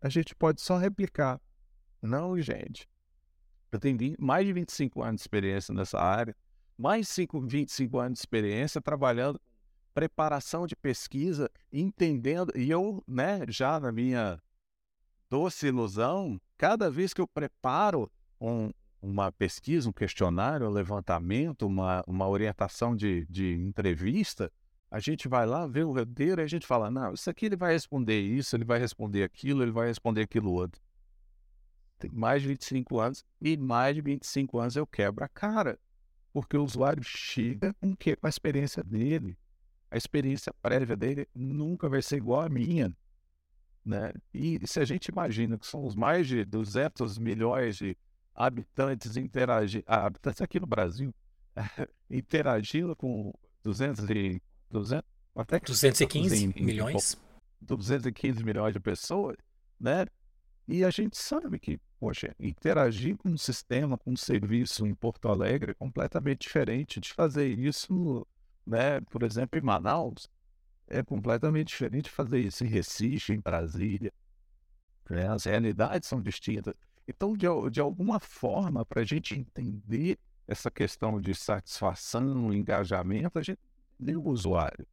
[0.00, 1.40] a gente pode só replicar.
[2.00, 2.88] Não, gente.
[3.70, 6.36] Eu tenho mais de 25 anos de experiência nessa área,
[6.76, 9.40] mais de 25 anos de experiência trabalhando
[9.94, 14.40] preparação de pesquisa, entendendo, e eu, né, já na minha
[15.32, 22.04] doce ilusão, cada vez que eu preparo um, uma pesquisa, um questionário, um levantamento, uma,
[22.06, 24.52] uma orientação de, de entrevista,
[24.90, 27.56] a gente vai lá, vê o roteiro e a gente fala, não, isso aqui ele
[27.56, 30.82] vai responder isso, ele vai responder aquilo, ele vai responder aquilo outro.
[31.98, 35.78] Tem mais de 25 anos e mais de 25 anos eu quebro a cara.
[36.30, 38.16] Porque o usuário chega com o quê?
[38.16, 39.38] Com a experiência dele.
[39.90, 42.94] a experiência prévia dele nunca vai ser igual à minha.
[43.84, 44.12] Né?
[44.32, 47.96] E se a gente imagina que são os mais de 200 milhões de
[48.34, 51.12] habitantes interagindo, ah, habitantes aqui no Brasil,
[52.08, 57.16] interagindo com 200 e, 200, até 215 em, milhões.
[57.60, 59.36] 215 milhões de pessoas,
[59.78, 60.06] né?
[60.66, 65.28] E a gente sabe que, poxa, interagir com um sistema, com um serviço em Porto
[65.28, 68.26] Alegre é completamente diferente de fazer isso,
[68.64, 69.00] né?
[69.02, 70.28] Por exemplo, em Manaus,
[70.86, 74.12] é completamente diferente fazer isso em Recife, em Brasília.
[75.08, 75.28] Né?
[75.28, 76.74] As realidades são distintas.
[77.06, 83.42] Então, de, de alguma forma, para a gente entender essa questão de satisfação, engajamento, a
[83.42, 83.60] gente
[84.04, 84.86] tem o usuário.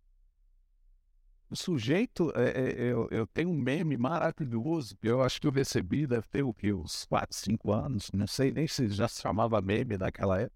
[1.50, 5.52] O sujeito, é, é, eu, eu, tenho um meme maravilhoso, que eu acho que eu
[5.52, 9.60] recebi, deve ter o uns 4, 5 anos, não sei nem se já se chamava
[9.60, 10.56] meme naquela época,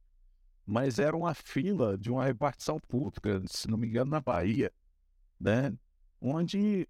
[0.65, 4.72] mas era uma fila de uma repartição pública, se não me engano, na Bahia,
[5.44, 5.78] né?
[6.22, 6.88] onde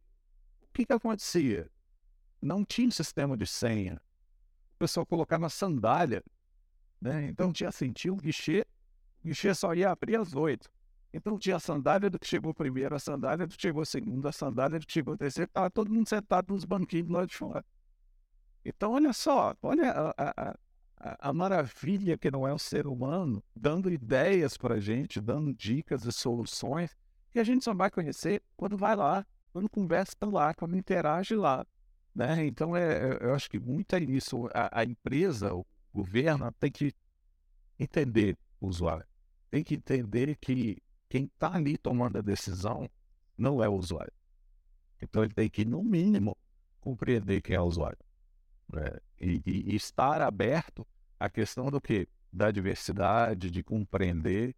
[0.61, 1.69] o que, que acontecia?
[2.41, 4.01] Não tinha sistema de senha.
[4.75, 6.23] O pessoal colocava sandália,
[7.01, 7.27] né?
[7.27, 8.65] então tinha assim, tinha um guichê,
[9.23, 10.69] o guichê só ia abrir às oito.
[11.11, 14.31] Então tinha a sandália do que chegou primeiro, a sandália do que chegou segundo, a
[14.31, 17.63] sandália do que chegou terceiro, estava todo mundo sentado nos banquinhos lá de fora.
[18.65, 20.57] Então, olha só, olha a, a,
[20.97, 25.53] a, a maravilha que não é o ser humano, dando ideias para a gente, dando
[25.53, 26.95] dicas e soluções,
[27.33, 31.65] que a gente só vai conhecer quando vai lá, quando conversa lá, quando interage lá.
[32.13, 32.45] Né?
[32.45, 34.47] Então, é, eu acho que muito é isso.
[34.53, 36.93] A, a empresa, o governo, tem que
[37.79, 39.05] entender o usuário.
[39.49, 40.77] Tem que entender que
[41.09, 42.87] quem está ali tomando a decisão
[43.35, 44.13] não é o usuário.
[45.01, 46.37] Então ele tem que, no mínimo,
[46.79, 47.97] compreender quem é o usuário.
[48.71, 48.89] Né?
[49.19, 50.85] E, e, e, estar aberto
[51.19, 52.07] à questão do que?
[52.31, 54.55] Da diversidade, de compreender,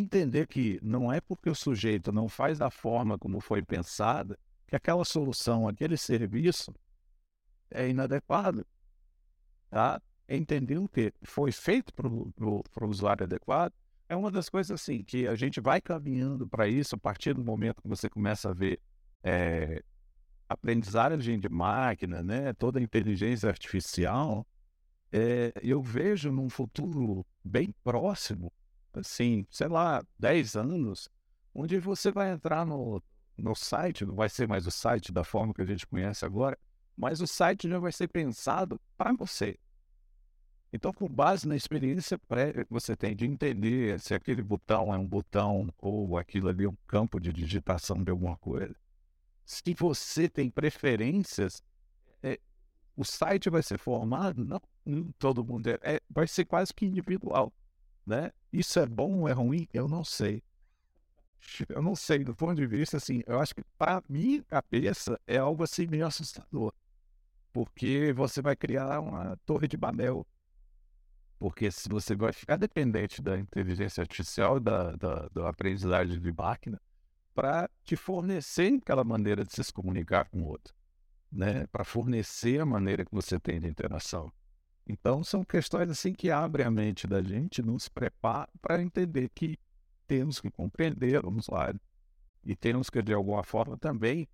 [0.00, 4.76] entender que não é porque o sujeito não faz da forma como foi pensada que
[4.76, 6.74] aquela solução, aquele serviço
[7.70, 8.66] é inadequado.
[9.70, 10.00] Tá?
[10.28, 13.72] Entender o que foi feito para o usuário adequado
[14.08, 17.44] é uma das coisas assim que a gente vai caminhando para isso a partir do
[17.44, 18.80] momento que você começa a ver
[19.22, 19.82] é,
[20.48, 24.46] aprendizagem de máquina, né, toda a inteligência artificial.
[25.12, 28.52] É, eu vejo num futuro bem próximo,
[29.00, 31.08] assim, sei lá, 10 anos,
[31.54, 33.02] onde você vai entrar no,
[33.36, 36.58] no site, não vai ser mais o site da forma que a gente conhece agora,
[36.96, 39.58] mas o site já vai ser pensado para você.
[40.72, 44.98] Então, com base na experiência prévia que você tem de entender se aquele botão é
[44.98, 48.74] um botão ou aquilo ali é um campo de digitação de alguma coisa,
[49.44, 51.62] se você tem preferências,
[52.22, 52.40] é,
[52.96, 54.60] o site vai ser formado, não,
[55.18, 57.52] todo mundo é, é, vai ser quase que individual,
[58.06, 58.30] né?
[58.52, 59.68] Isso é bom ou é ruim?
[59.72, 60.42] Eu não sei.
[61.68, 65.36] Eu não sei, do ponto de vista, assim, eu acho que para minha cabeça é
[65.36, 66.72] algo assim meio assustador,
[67.52, 70.26] porque você vai criar uma torre de Babel
[71.44, 76.80] porque se você vai ficar dependente da inteligência artificial, da, da, da aprendizagem de máquina,
[77.34, 80.74] para te fornecer aquela maneira de se comunicar com o outro,
[81.30, 81.66] né?
[81.66, 84.32] para fornecer a maneira que você tem de interação.
[84.86, 89.58] Então, são questões assim que abrem a mente da gente, nos prepara para entender que
[90.06, 91.80] temos que compreender o usuário
[92.44, 94.28] e temos que, de alguma forma, também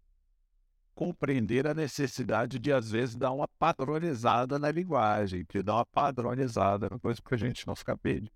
[0.93, 6.91] compreender a necessidade de, às vezes, dar uma padronizada na linguagem, de dar uma padronizada,
[7.01, 8.31] coisa para a gente não ficar perdido.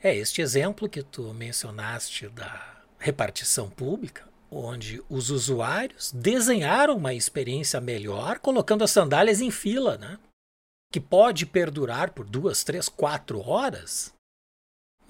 [0.00, 7.80] É, este exemplo que tu mencionaste da repartição pública, onde os usuários desenharam uma experiência
[7.80, 10.18] melhor colocando as sandálias em fila, né?
[10.90, 14.12] Que pode perdurar por duas, três, quatro horas.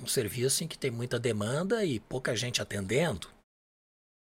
[0.01, 3.29] Um serviço em que tem muita demanda e pouca gente atendendo.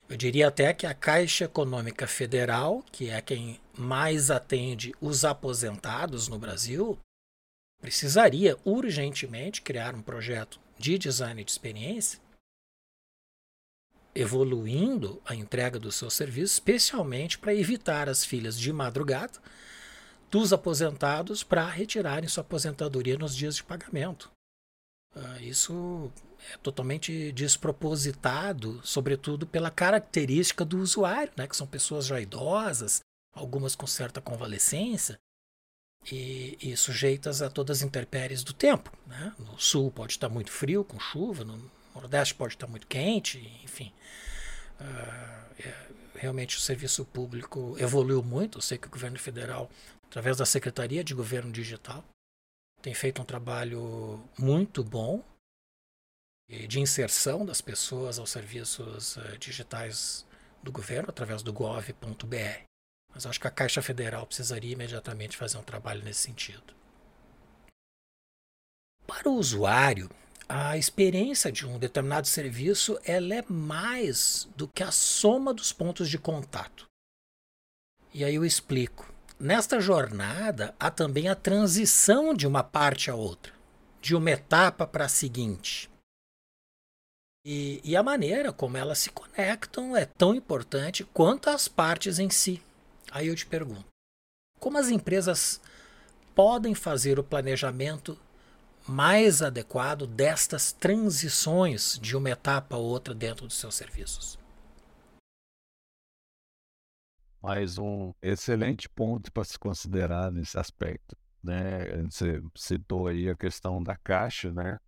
[0.07, 6.27] Eu diria até que a Caixa Econômica Federal, que é quem mais atende os aposentados
[6.27, 6.99] no Brasil,
[7.79, 12.19] precisaria urgentemente criar um projeto de design de experiência,
[14.13, 19.39] evoluindo a entrega do seu serviço, especialmente para evitar as filas de madrugada
[20.31, 24.31] dos aposentados para retirarem sua aposentadoria nos dias de pagamento.
[25.13, 26.09] Uh, isso
[26.53, 33.01] é totalmente despropositado, sobretudo pela característica do usuário, né, que são pessoas já idosas,
[33.33, 35.19] algumas com certa convalescência
[36.09, 38.91] e, e sujeitas a todas as intempéries do tempo.
[39.05, 39.33] Né?
[39.37, 43.91] No sul pode estar muito frio, com chuva, no nordeste pode estar muito quente, enfim.
[44.79, 48.59] Uh, é, realmente o serviço público evoluiu muito.
[48.59, 49.69] Eu sei que o governo federal,
[50.11, 52.03] através da Secretaria de Governo Digital,
[52.81, 55.23] tem feito um trabalho muito bom
[56.67, 60.25] de inserção das pessoas aos serviços uh, digitais
[60.61, 62.63] do governo através do gov.br.
[63.13, 66.75] Mas acho que a Caixa Federal precisaria imediatamente fazer um trabalho nesse sentido.
[69.07, 70.09] Para o usuário,
[70.49, 76.09] a experiência de um determinado serviço ela é mais do que a soma dos pontos
[76.09, 76.85] de contato.
[78.13, 79.10] E aí eu explico.
[79.41, 83.51] Nesta jornada há também a transição de uma parte a outra,
[83.99, 85.89] de uma etapa para a seguinte.
[87.43, 92.29] E, e, a maneira como elas se conectam é tão importante quanto as partes em
[92.29, 92.61] si.
[93.09, 93.87] Aí eu te pergunto:
[94.59, 95.59] como as empresas
[96.35, 98.15] podem fazer o planejamento
[98.87, 104.37] mais adequado destas transições de uma etapa a outra dentro dos seus serviços?
[107.41, 111.17] Mais um excelente ponto para se considerar nesse aspecto.
[111.43, 111.87] Né?
[112.03, 114.79] Você citou aí a questão da caixa, né?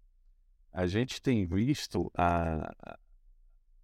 [0.71, 2.71] A gente tem visto a,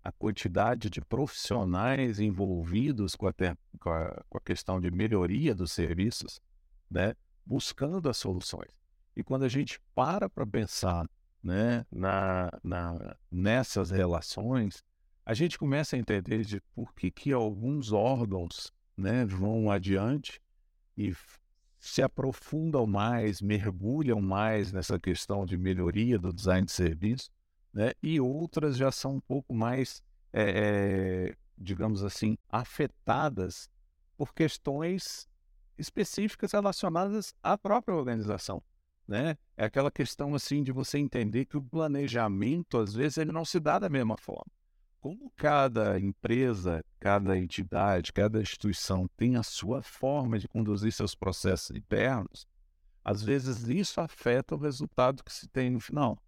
[0.03, 3.33] a quantidade de profissionais envolvidos com a,
[3.79, 6.39] com a, com a questão de melhoria dos serviços,
[6.89, 7.15] né?
[7.45, 8.71] buscando as soluções.
[9.15, 11.09] E quando a gente para para pensar
[11.43, 14.83] né, na, na, nessas relações,
[15.29, 20.41] a gente começa a entender de por que, que alguns órgãos né, vão adiante
[20.97, 21.15] e
[21.77, 27.29] se aprofundam mais, mergulham mais nessa questão de melhoria do design de serviço,
[27.71, 27.91] né?
[28.01, 30.01] e outras já são um pouco mais,
[30.33, 33.69] é, é, digamos assim, afetadas
[34.17, 35.29] por questões
[35.77, 38.63] específicas relacionadas à própria organização.
[39.07, 39.37] Né?
[39.55, 43.59] É aquela questão assim de você entender que o planejamento, às vezes, ele não se
[43.59, 44.51] dá da mesma forma
[44.99, 51.75] como cada empresa, cada entidade, cada instituição tem a sua forma de conduzir seus processos
[51.75, 52.47] internos,
[53.03, 56.21] às vezes isso afeta o resultado que se tem no final.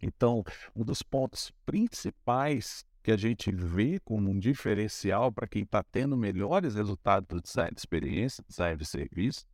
[0.00, 0.42] Então,
[0.74, 6.16] um dos pontos principais que a gente vê como um diferencial para quem está tendo
[6.16, 9.46] melhores resultados do design de experiência, design de serviço,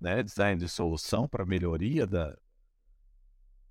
[0.00, 2.36] né, design de solução para melhoria da,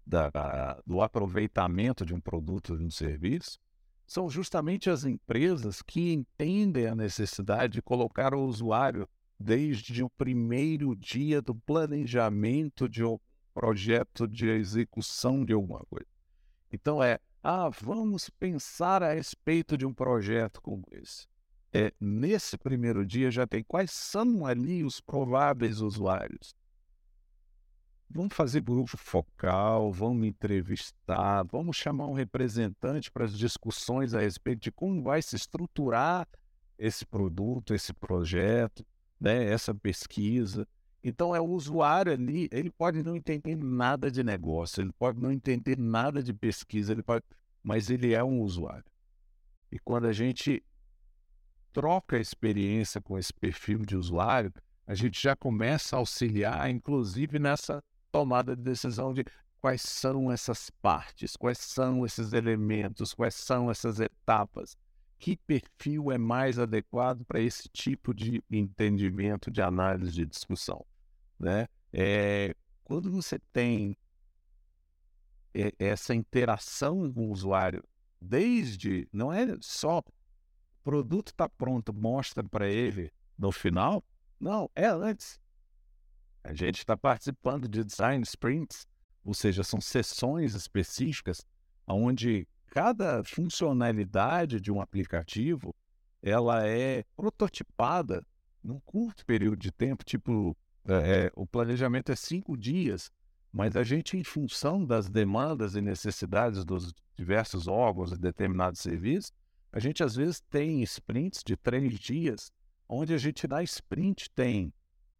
[0.05, 3.59] da, do aproveitamento de um produto, de um serviço,
[4.06, 9.08] são justamente as empresas que entendem a necessidade de colocar o usuário
[9.39, 13.20] desde o primeiro dia do planejamento de um
[13.53, 16.08] projeto de execução de alguma coisa.
[16.72, 21.28] Então é, ah, vamos pensar a respeito de um projeto como esse.
[21.74, 26.56] É, nesse primeiro dia já tem quais são ali os prováveis usuários.
[28.10, 34.62] Vamos fazer grupo focal, vamos entrevistar, vamos chamar um representante para as discussões a respeito
[34.62, 36.28] de como vai se estruturar
[36.78, 38.86] esse produto, esse projeto,
[39.20, 40.68] né, essa pesquisa.
[41.03, 45.32] Então é o usuário ali, ele pode não entender nada de negócio, ele pode não
[45.32, 47.24] entender nada de pesquisa, ele pode,
[47.62, 48.86] mas ele é um usuário.
[49.72, 50.64] E quando a gente
[51.74, 54.53] troca a experiência com esse perfil de usuário,
[54.88, 57.84] a gente já começa a auxiliar, inclusive nessa
[58.16, 59.26] tomada de decisão de
[59.59, 64.78] quais são essas partes, quais são esses elementos, quais são essas etapas,
[65.20, 70.86] que perfil é mais adequado para esse tipo de entendimento, de análise, de discussão.
[71.38, 71.68] Né?
[71.91, 72.55] É,
[72.86, 73.97] quando você tem
[75.78, 77.84] essa interação com o usuário,
[78.22, 80.01] desde, não é só
[80.86, 84.01] produto está pronto, mostra para ele no final,
[84.39, 85.38] não, é antes.
[86.45, 88.85] A gente está participando de design sprints,
[89.23, 91.43] ou seja, são sessões específicas
[91.87, 95.73] onde cada funcionalidade de um aplicativo
[96.21, 98.23] ela é prototipada
[98.63, 100.55] num curto período de tempo, tipo
[100.87, 103.11] é, o planejamento é cinco dias,
[103.51, 109.31] mas a gente, em função das demandas e necessidades dos diversos órgãos e determinados serviços,
[109.71, 112.51] a gente às vezes tem sprints de três dias,
[112.87, 114.71] onde a gente na sprint tem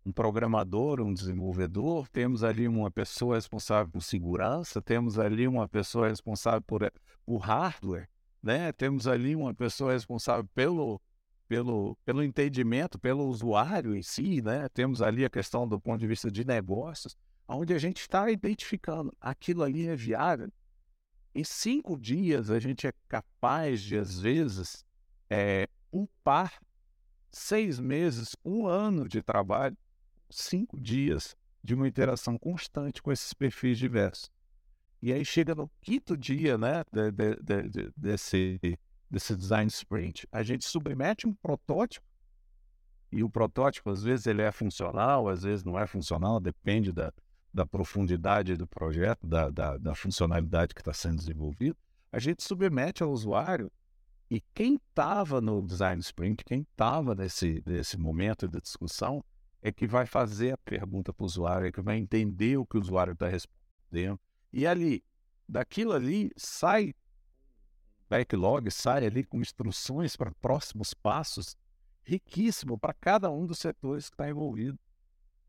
[0.06, 6.08] um programador, um desenvolvedor, temos ali uma pessoa responsável por segurança, temos ali uma pessoa
[6.08, 6.92] responsável por, eh,
[7.26, 8.08] por hardware,
[8.42, 8.72] né?
[8.72, 11.02] temos ali uma pessoa responsável pelo,
[11.48, 14.70] pelo, pelo entendimento, pelo usuário em si, né?
[14.70, 19.12] temos ali a questão do ponto de vista de negócios, onde a gente está identificando
[19.20, 20.52] aquilo ali é viável.
[21.34, 24.86] Em cinco dias, a gente é capaz de, às vezes,
[25.30, 26.62] é, upar
[27.32, 29.76] seis meses, um ano de trabalho
[30.30, 34.30] cinco dias de uma interação constante com esses perfis diversos.
[35.02, 38.60] E aí chega no quinto dia né, de, de, de, desse,
[39.10, 42.06] desse design sprint, a gente submete um protótipo,
[43.12, 47.14] e o protótipo às vezes ele é funcional, às vezes não é funcional, depende da,
[47.54, 51.78] da profundidade do projeto, da, da, da funcionalidade que está sendo desenvolvida,
[52.12, 53.72] a gente submete ao usuário
[54.30, 59.24] e quem estava no design sprint, quem estava nesse, nesse momento de discussão,
[59.66, 62.78] é que vai fazer a pergunta para o usuário, é que vai entender o que
[62.78, 64.20] o usuário está respondendo.
[64.54, 65.04] E ali,
[65.50, 66.94] daquilo ali, sai
[68.08, 71.58] backlog, sai ali com instruções para próximos passos,
[72.04, 74.78] riquíssimo para cada um dos setores que está envolvido.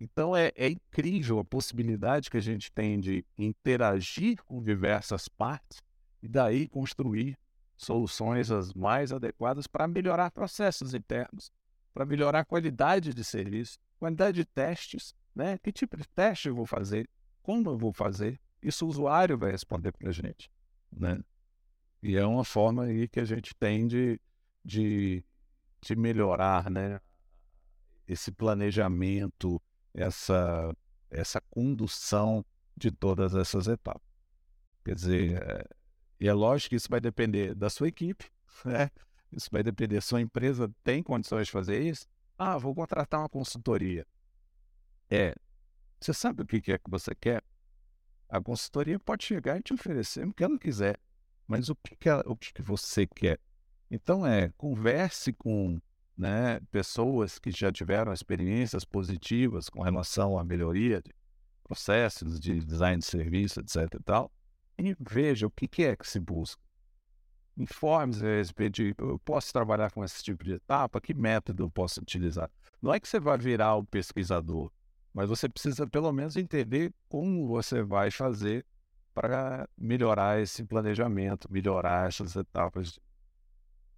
[0.00, 5.82] Então é, é incrível a possibilidade que a gente tem de interagir com diversas partes
[6.22, 7.38] e daí construir
[7.76, 11.52] soluções as mais adequadas para melhorar processos internos,
[11.92, 15.58] para melhorar a qualidade de serviço, qualidade de testes, né?
[15.58, 17.08] Que tipo de teste eu vou fazer,
[17.42, 20.50] como eu vou fazer, isso o usuário vai responder para a gente,
[20.90, 21.20] né?
[22.02, 24.20] E é uma forma aí que a gente tem de,
[24.64, 25.24] de,
[25.80, 27.00] de melhorar, né?
[28.06, 29.60] Esse planejamento,
[29.92, 30.74] essa,
[31.10, 32.44] essa condução
[32.76, 34.02] de todas essas etapas.
[34.84, 35.64] Quer dizer, é,
[36.20, 38.30] e é lógico que isso vai depender da sua equipe,
[38.64, 38.90] né?
[39.32, 40.00] Isso vai depender.
[40.00, 42.06] Sua empresa tem condições de fazer isso?
[42.38, 44.06] Ah, vou contratar uma consultoria.
[45.10, 45.34] É.
[46.00, 47.42] Você sabe o que é que você quer?
[48.28, 50.98] A consultoria pode chegar e te oferecer o que ela quiser.
[51.46, 53.40] Mas o que, que, ela, o que, que você quer?
[53.90, 55.80] Então é, converse com
[56.16, 61.14] né, pessoas que já tiveram experiências positivas com relação à melhoria de
[61.62, 63.94] processos, de design de serviço, etc.
[63.94, 64.32] e tal,
[64.78, 66.62] e veja o que, que é que se busca.
[67.56, 71.70] Informe-se a respeito de eu posso trabalhar com esse tipo de etapa, que método eu
[71.70, 72.50] posso utilizar.
[72.82, 74.70] Não é que você vai virar o pesquisador,
[75.14, 78.64] mas você precisa pelo menos entender como você vai fazer
[79.14, 82.98] para melhorar esse planejamento, melhorar essas etapas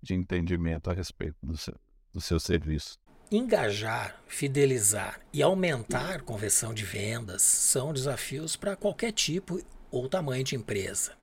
[0.00, 1.74] de entendimento a respeito do seu,
[2.12, 2.96] do seu serviço.
[3.30, 10.54] Engajar, fidelizar e aumentar conversão de vendas são desafios para qualquer tipo ou tamanho de
[10.54, 11.17] empresa.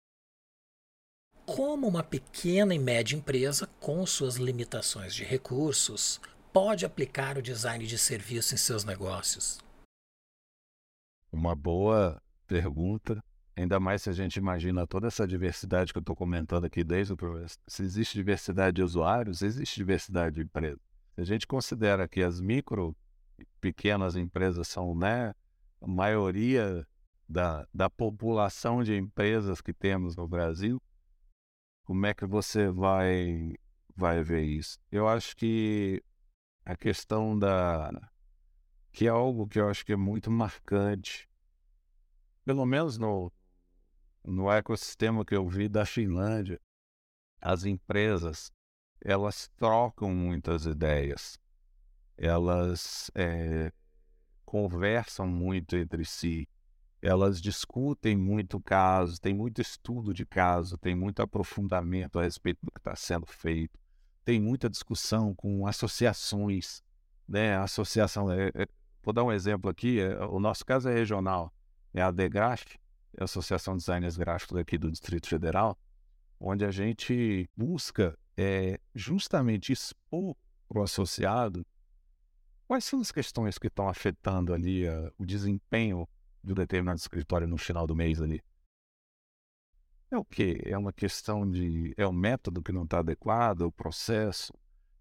[1.46, 6.20] Como uma pequena e média empresa, com suas limitações de recursos,
[6.52, 9.60] pode aplicar o design de serviço em seus negócios?
[11.32, 13.24] Uma boa pergunta,
[13.56, 17.14] ainda mais se a gente imagina toda essa diversidade que eu estou comentando aqui desde
[17.14, 17.60] o começo.
[17.68, 20.82] Se existe diversidade de usuários, existe diversidade de empresas.
[21.14, 22.96] Se a gente considera que as micro
[23.38, 25.32] e pequenas empresas são né,
[25.80, 26.88] a maioria
[27.30, 30.82] da, da população de empresas que temos no Brasil,
[31.86, 33.54] como é que você vai,
[33.96, 34.80] vai ver isso?
[34.92, 36.04] Eu acho que
[36.66, 37.92] a questão da.
[38.92, 41.30] que é algo que eu acho que é muito marcante,
[42.44, 43.32] pelo menos no,
[44.24, 46.60] no ecossistema que eu vi da Finlândia,
[47.40, 48.52] as empresas
[49.02, 51.38] elas trocam muitas ideias,
[52.18, 53.72] elas é,
[54.44, 56.50] conversam muito entre si,
[57.06, 62.72] elas discutem muito caso, tem muito estudo de caso, tem muito aprofundamento a respeito do
[62.72, 63.78] que está sendo feito,
[64.24, 66.82] tem muita discussão com associações,
[67.28, 67.56] né?
[67.58, 68.68] Associação, é, é,
[69.04, 71.54] vou dar um exemplo aqui, é, o nosso caso é regional,
[71.94, 72.80] é a DEGRAF,
[73.16, 75.78] é Associação de Designers Gráficos aqui do Distrito Federal,
[76.40, 80.36] onde a gente busca é, justamente expor
[80.68, 81.64] para o associado
[82.68, 86.08] quais são as questões que estão afetando ali uh, o desempenho
[86.46, 88.42] de um determinado escritório no final do mês ali.
[90.12, 90.62] É o quê?
[90.64, 91.94] É uma questão de.
[91.98, 94.54] É o método que não está adequado, o processo,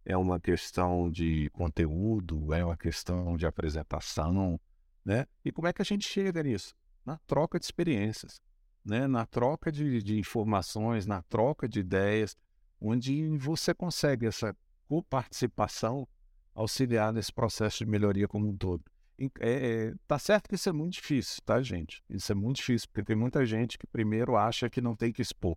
[0.04, 4.58] é uma questão de conteúdo, é uma questão de apresentação,
[5.04, 5.26] né?
[5.44, 6.74] E como é que a gente chega nisso?
[7.04, 8.40] Na troca de experiências,
[8.82, 9.06] né?
[9.06, 12.34] na troca de, de informações, na troca de ideias,
[12.80, 14.56] onde você consegue essa
[14.88, 16.08] coparticipação
[16.54, 18.82] auxiliar nesse processo de melhoria como um todo.
[19.18, 22.02] É, é, tá certo que isso é muito difícil, tá, gente?
[22.10, 25.22] Isso é muito difícil, porque tem muita gente que primeiro acha que não tem que
[25.22, 25.56] expor.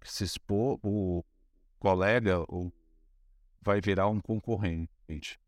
[0.00, 1.24] Que se expor, o
[1.78, 2.72] colega o,
[3.62, 5.38] vai virar um concorrente.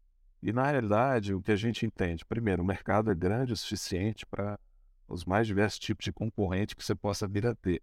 [0.40, 4.24] E na realidade, o que a gente entende, primeiro, o mercado é grande o suficiente
[4.24, 4.58] para
[5.08, 7.82] os mais diversos tipos de concorrente que você possa vir a ter.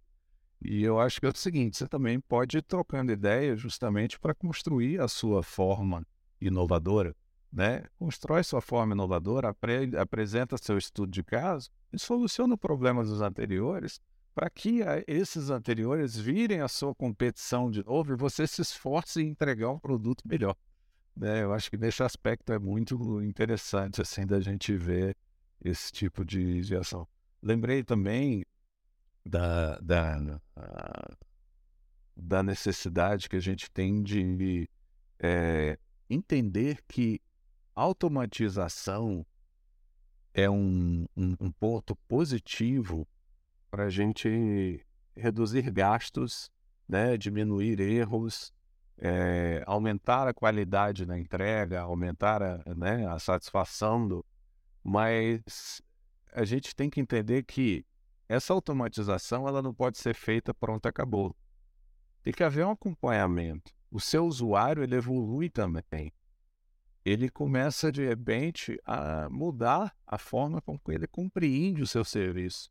[0.62, 4.34] E eu acho que é o seguinte: você também pode ir trocando ideias justamente para
[4.34, 6.06] construir a sua forma
[6.40, 7.14] inovadora,
[7.56, 7.84] né?
[7.98, 13.98] Constrói sua forma inovadora, apre apresenta seu estudo de caso e soluciona problemas dos anteriores
[14.34, 19.22] para que a, esses anteriores virem a sua competição de novo e você se esforce
[19.22, 20.54] em entregar um produto melhor.
[21.16, 21.44] Né?
[21.44, 25.16] Eu acho que nesse aspecto é muito interessante assim da gente ver
[25.64, 27.08] esse tipo de, de ação.
[27.42, 28.44] Lembrei também
[29.24, 30.40] da, da,
[32.14, 34.68] da necessidade que a gente tem de
[35.18, 35.78] é,
[36.10, 37.18] entender que
[37.76, 39.24] automatização
[40.32, 43.06] é um, um, um ponto positivo
[43.70, 46.50] para a gente reduzir gastos,
[46.88, 48.52] né, diminuir erros,
[48.98, 54.24] é, aumentar a qualidade da entrega, aumentar a, né, a satisfação do.
[54.82, 55.82] Mas
[56.32, 57.84] a gente tem que entender que
[58.28, 61.36] essa automatização ela não pode ser feita pronto acabou.
[62.22, 63.72] Tem que haver um acompanhamento.
[63.90, 66.12] O seu usuário ele evolui também.
[67.06, 72.68] Ele começa de repente a mudar a forma como ele compreende o seu serviço.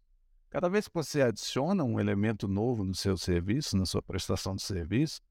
[0.49, 4.61] Cada vez que você adiciona um elemento novo no seu serviço, na sua prestação de
[4.61, 5.21] serviço,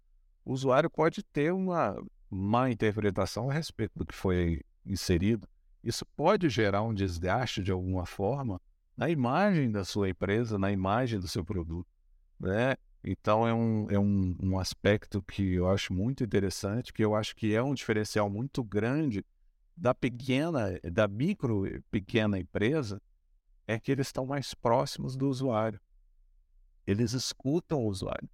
[0.42, 1.94] o usuário pode ter uma
[2.30, 5.46] má interpretação a respeito do que foi inserido.
[5.82, 8.58] Isso pode gerar um desgaste de alguma forma
[8.96, 11.92] na imagem da sua empresa, na imagem do seu produto.
[12.40, 12.74] Né?
[13.04, 17.36] Então é, um, é um, um aspecto que eu acho muito interessante, que eu acho
[17.36, 19.24] que é um diferencial muito grande
[19.76, 23.02] da pequena, da micro pequena empresa,
[23.66, 25.78] é que eles estão mais próximos do usuário.
[26.86, 28.28] Eles escutam o usuário.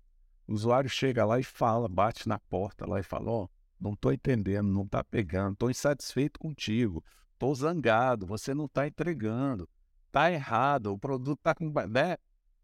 [0.47, 3.49] O usuário chega lá e fala, bate na porta lá e fala: Ó, oh,
[3.81, 9.69] não estou entendendo, não está pegando, estou insatisfeito contigo, estou zangado, você não está entregando,
[10.07, 11.73] está errado, o produto está com.
[11.89, 12.17] Né?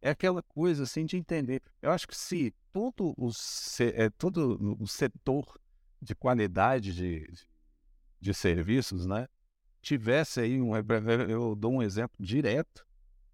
[0.07, 1.61] É aquela coisa assim de entender.
[1.83, 3.29] Eu acho que se todo o,
[3.81, 5.61] é, todo o setor
[6.01, 7.29] de qualidade de,
[8.21, 9.27] de serviços, né,
[9.83, 10.75] tivesse aí um.
[11.29, 12.87] Eu dou um exemplo direto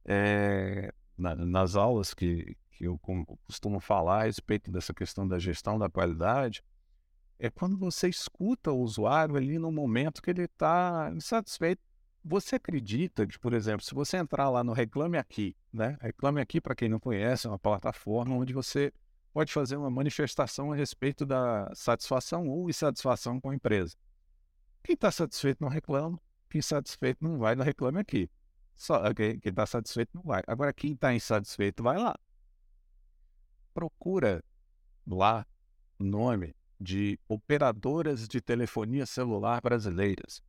[0.02, 2.98] é, na, nas aulas que, que eu
[3.46, 6.64] costumo falar a respeito dessa questão da gestão da qualidade,
[7.38, 11.82] é quando você escuta o usuário ali no momento que ele está insatisfeito.
[12.24, 15.96] Você acredita que, por exemplo, se você entrar lá no Reclame Aqui, né?
[16.00, 18.92] Reclame Aqui, para quem não conhece, é uma plataforma onde você
[19.32, 23.96] pode fazer uma manifestação a respeito da satisfação ou insatisfação com a empresa.
[24.84, 28.30] Quem está satisfeito não reclama, quem satisfeito não vai no Reclame Aqui.
[28.74, 30.42] Só, quem está satisfeito não vai.
[30.46, 32.14] Agora, quem está insatisfeito vai lá
[33.72, 34.44] procura
[35.06, 35.46] lá
[35.98, 40.42] nome de operadoras de telefonia celular brasileiras.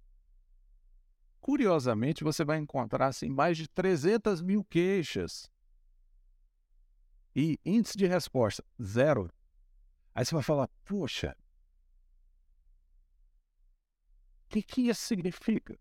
[1.44, 5.52] Curiosamente, você vai encontrar assim, mais de 300 mil queixas.
[7.36, 9.30] E índice de resposta, zero.
[10.16, 11.36] Aí você vai falar, poxa,
[14.46, 15.78] o que, que isso significa?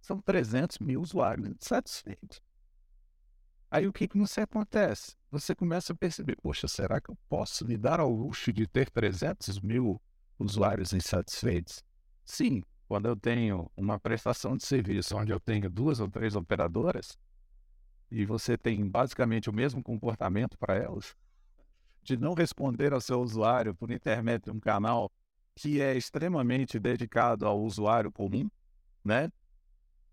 [0.00, 2.40] São 300 mil usuários insatisfeitos.
[3.70, 5.14] Aí o que, que você acontece?
[5.30, 8.88] Você começa a perceber, poxa, será que eu posso me dar ao luxo de ter
[8.88, 10.00] 300 mil
[10.38, 11.84] usuários insatisfeitos?
[12.24, 17.18] Sim, quando eu tenho uma prestação de serviço onde eu tenho duas ou três operadoras
[18.10, 21.16] e você tem basicamente o mesmo comportamento para elas,
[22.02, 25.10] de não responder ao seu usuário por intermédio de um canal
[25.54, 28.48] que é extremamente dedicado ao usuário comum,
[29.04, 29.30] né?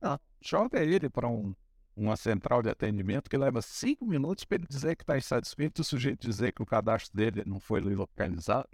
[0.01, 1.53] Ah, joga ele para um
[1.95, 5.85] uma central de atendimento que leva cinco minutos para ele dizer que está insatisfeito, o
[5.85, 8.69] sujeito dizer que o cadastro dele não foi localizado,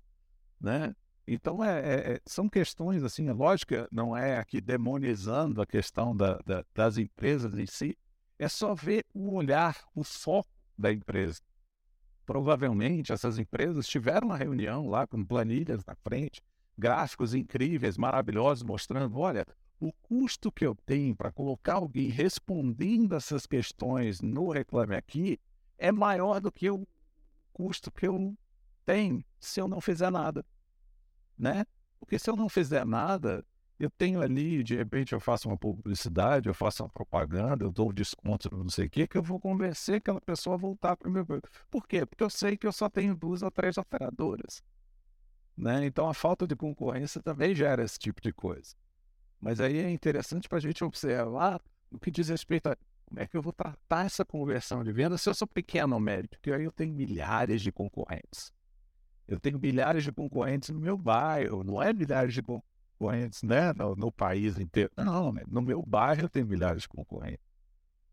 [0.59, 0.95] né?
[1.27, 6.15] Então, é, é, é são questões assim, a lógica não é aqui demonizando a questão
[6.15, 7.97] da, da, das empresas em si,
[8.39, 11.41] é só ver o olhar, o foco da empresa.
[12.25, 16.41] Provavelmente essas empresas tiveram uma reunião lá com planilhas na frente,
[16.77, 19.45] gráficos incríveis, maravilhosos, mostrando, olha,
[19.79, 25.39] o custo que eu tenho para colocar alguém respondendo essas questões no Reclame Aqui
[25.77, 26.87] é maior do que o
[27.51, 28.35] custo que eu
[28.85, 30.45] tenho se eu não fizer nada,
[31.37, 31.65] né?
[31.99, 33.45] Porque se eu não fizer nada,
[33.79, 37.89] eu tenho ali, de repente eu faço uma publicidade, eu faço uma propaganda, eu dou
[37.89, 41.07] um desconto não sei o quê, que eu vou convencer aquela pessoa a voltar para
[41.07, 41.25] o meu...
[41.69, 42.05] Por quê?
[42.05, 44.63] Porque eu sei que eu só tenho duas ou três operadoras.
[45.55, 45.85] Né?
[45.85, 48.75] Então a falta de concorrência também gera esse tipo de coisa.
[49.39, 51.61] Mas aí é interessante para a gente observar
[51.91, 55.17] o que diz respeito a como é que eu vou tratar essa conversão de venda
[55.17, 58.51] se eu sou pequeno ou médio, porque aí eu tenho milhares de concorrentes.
[59.27, 63.95] Eu tenho milhares de concorrentes no meu bairro, não é milhares de concorrentes né, no,
[63.95, 64.91] no país inteiro.
[64.95, 65.43] Não, né?
[65.47, 67.45] no meu bairro eu tenho milhares de concorrentes.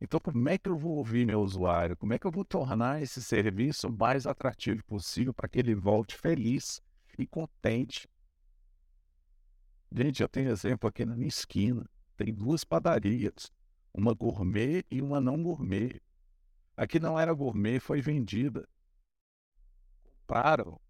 [0.00, 1.96] Então, como é que eu vou ouvir meu usuário?
[1.96, 5.74] Como é que eu vou tornar esse serviço o mais atrativo possível para que ele
[5.74, 6.82] volte feliz
[7.16, 8.08] e contente
[9.96, 11.88] Gente, eu tenho exemplo aqui na minha esquina.
[12.16, 13.52] Tem duas padarias,
[13.94, 16.00] uma gourmet e uma não gourmet.
[16.76, 18.68] Aqui não era gourmet, foi vendida.
[20.02, 20.80] Compraram.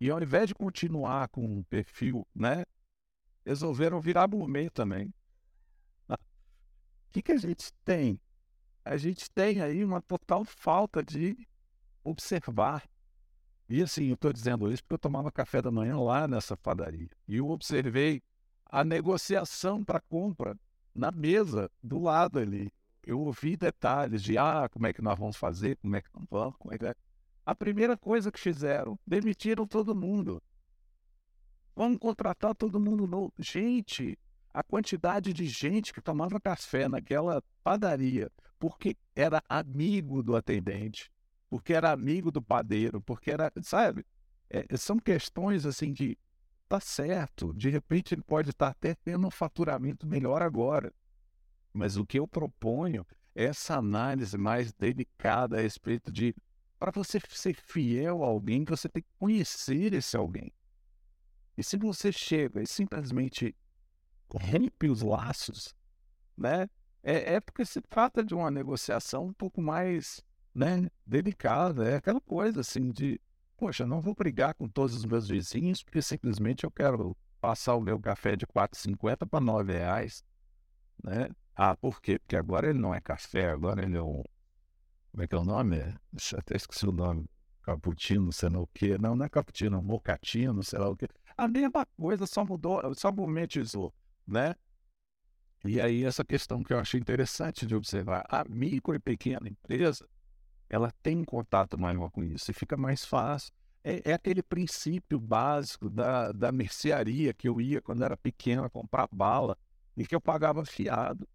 [0.00, 2.64] E ao invés de continuar com um perfil, né?
[3.44, 5.12] Resolveram virar gourmet também.
[6.08, 6.16] O
[7.12, 8.18] que, que a gente tem?
[8.84, 11.36] A gente tem aí uma total falta de
[12.02, 12.88] observar.
[13.68, 17.10] E assim, eu estou dizendo isso porque eu tomava café da manhã lá nessa padaria.
[17.28, 18.22] E eu observei
[18.64, 20.56] a negociação para compra
[20.94, 22.72] na mesa, do lado ali.
[23.04, 26.26] Eu ouvi detalhes de, ah, como é que nós vamos fazer, como é que nós
[26.30, 26.84] vamos, como é que.
[27.50, 30.40] A primeira coisa que fizeram, demitiram todo mundo.
[31.74, 33.32] Vamos contratar todo mundo novo.
[33.40, 34.16] Gente,
[34.54, 41.10] a quantidade de gente que tomava café naquela padaria porque era amigo do atendente,
[41.48, 44.06] porque era amigo do padeiro, porque era, sabe?
[44.48, 46.16] É, são questões assim que
[46.68, 50.94] tá certo, de repente ele pode estar até tendo um faturamento melhor agora.
[51.72, 56.32] Mas o que eu proponho é essa análise mais delicada a respeito de
[56.80, 60.50] para você ser fiel a alguém, você tem que conhecer esse alguém.
[61.56, 63.54] E se você chega e simplesmente
[64.30, 65.74] rompe os laços,
[66.36, 66.70] né?
[67.02, 70.24] É, é porque se trata de uma negociação um pouco mais
[70.54, 71.88] né, delicada.
[71.88, 73.20] É aquela coisa assim de,
[73.58, 77.80] poxa, não vou brigar com todos os meus vizinhos porque simplesmente eu quero passar o
[77.80, 80.24] meu café de 4,50 para 9 reais.
[81.04, 81.28] Né?
[81.54, 82.18] Ah, por quê?
[82.18, 84.22] Porque agora ele não é café, agora ele é um.
[85.10, 85.76] Como é que é o nome?
[86.36, 87.26] Até esqueci o nome.
[87.62, 88.96] Cappuccino, sei lá o quê.
[88.98, 91.08] Não, não é cappuccino, é mocatino, sei lá o quê.
[91.36, 93.92] A mesma coisa, só mudou, só momentizou,
[94.26, 94.54] né?
[95.64, 100.08] E aí essa questão que eu achei interessante de observar, a micro e pequena empresa,
[100.70, 103.52] ela tem contato maior com isso e fica mais fácil.
[103.82, 109.08] É, é, aquele princípio básico da, da mercearia que eu ia quando era pequeno comprar
[109.10, 109.56] bala
[109.96, 111.28] e que eu pagava fiado.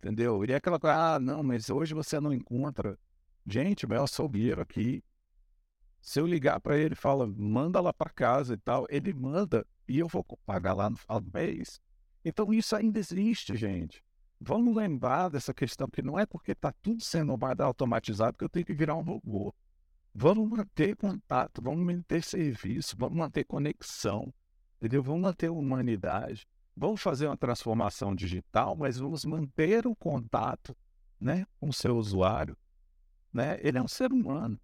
[0.00, 0.42] Entendeu?
[0.46, 2.98] E é aquela coisa, ah, não, mas hoje você não encontra.
[3.46, 5.04] Gente, meu açougueiro aqui,
[6.00, 9.98] se eu ligar para ele, fala, manda lá para casa e tal, ele manda e
[9.98, 11.78] eu vou pagar lá no final do mês.
[12.24, 14.02] Então isso ainda existe, gente.
[14.40, 18.64] Vamos lembrar dessa questão que não é porque está tudo sendo automatizado que eu tenho
[18.64, 19.54] que virar um robô.
[20.14, 24.32] Vamos manter contato, vamos manter serviço, vamos manter conexão,
[24.78, 25.02] entendeu?
[25.02, 26.48] Vamos manter humanidade.
[26.76, 30.76] Vamos fazer uma transformação digital, mas vamos manter o contato
[31.20, 32.56] né, com o seu usuário.
[33.32, 33.58] Né?
[33.60, 34.58] Ele é um ser humano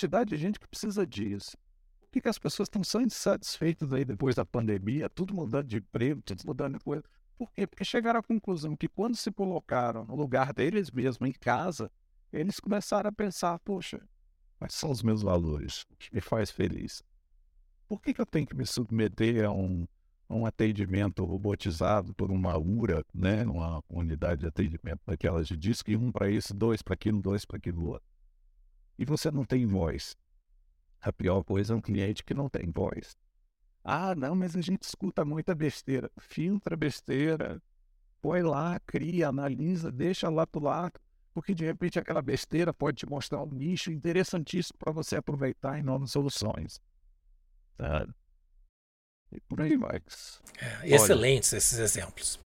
[0.00, 1.56] quantidade de gente que precisa disso.
[2.00, 5.76] Por que, que as pessoas estão só insatisfeitas aí depois da pandemia, tudo mudando de
[5.76, 7.04] emprego, tudo mudando de coisa?
[7.36, 7.66] Por quê?
[7.66, 11.90] Porque chegaram à conclusão que quando se colocaram no lugar deles mesmos, em casa,
[12.32, 14.00] eles começaram a pensar, poxa,
[14.58, 15.82] quais são os meus valores?
[15.90, 17.02] O que me faz feliz?
[17.88, 19.86] Por que, que eu tenho que me submeter a um,
[20.30, 25.96] um atendimento robotizado por uma URA, né, uma unidade de atendimento daquelas de disco, e
[25.96, 28.10] um para isso, dois para aquilo, dois para aquilo outro
[29.00, 30.14] e você não tem voz.
[31.00, 33.16] A pior coisa é um cliente que não tem voz.
[33.82, 36.10] Ah, não, mas a gente escuta muita besteira.
[36.18, 37.62] Filtra besteira,
[38.20, 41.00] põe lá, cria, analisa, deixa lá do lado,
[41.32, 45.82] porque de repente aquela besteira pode te mostrar um nicho interessantíssimo para você aproveitar em
[45.82, 46.78] novas soluções.
[47.78, 48.06] Tá?
[49.32, 50.02] E por aí vai.
[50.58, 52.38] É, excelentes esses exemplos.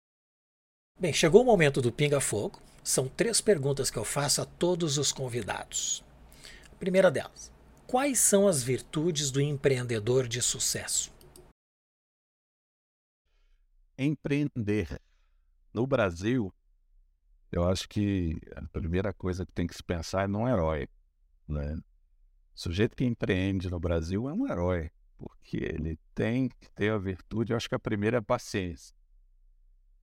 [0.99, 2.61] Bem, chegou o momento do Pinga Fogo.
[2.83, 6.03] São três perguntas que eu faço a todos os convidados.
[6.77, 7.51] Primeira delas,
[7.87, 11.11] quais são as virtudes do empreendedor de sucesso?
[13.97, 14.99] Empreender.
[15.73, 16.53] No Brasil,
[17.51, 20.89] eu acho que a primeira coisa que tem que se pensar é num herói.
[21.47, 21.75] Né?
[21.75, 21.83] O
[22.53, 24.91] sujeito que empreende no Brasil é um herói,
[25.23, 28.95] porque ele tem que ter a virtude, eu acho que a primeira é a paciência.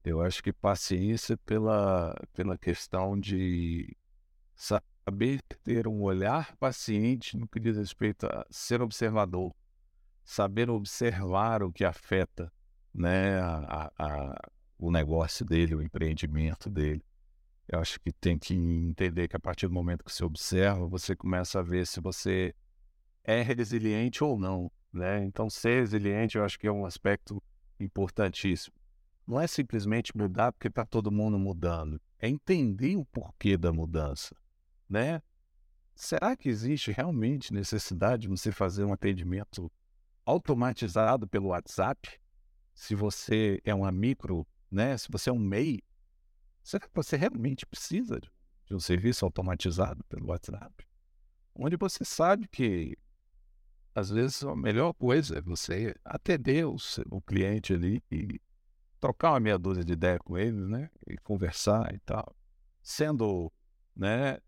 [0.03, 3.95] Eu acho que paciência pela, pela questão de
[4.55, 9.53] saber ter um olhar paciente no que diz respeito a ser observador,
[10.23, 12.51] saber observar o que afeta
[12.93, 17.03] né, a, a, o negócio dele, o empreendimento dele.
[17.67, 21.15] Eu acho que tem que entender que a partir do momento que você observa, você
[21.15, 22.53] começa a ver se você
[23.23, 24.71] é resiliente ou não.
[24.91, 25.23] Né?
[25.23, 27.41] Então, ser resiliente eu acho que é um aspecto
[27.79, 28.75] importantíssimo.
[29.25, 34.35] Não é simplesmente mudar porque está todo mundo mudando, é entender o porquê da mudança
[34.91, 35.21] né?
[35.95, 39.71] Será que existe realmente necessidade de você fazer um atendimento
[40.25, 42.19] automatizado pelo WhatsApp?
[42.73, 44.97] Se você é uma micro, né?
[44.97, 45.81] Se você é um MEI,
[46.61, 48.19] será que você realmente precisa
[48.65, 50.85] de um serviço automatizado pelo WhatsApp?
[51.55, 52.97] Onde você sabe que
[53.93, 56.75] às vezes a melhor coisa é você atender o,
[57.09, 58.39] o cliente ali e
[58.99, 60.89] trocar uma meia dúzia de ideia com ele, né?
[61.07, 62.35] E conversar e tal.
[62.81, 63.51] Sendo
[63.95, 64.39] né,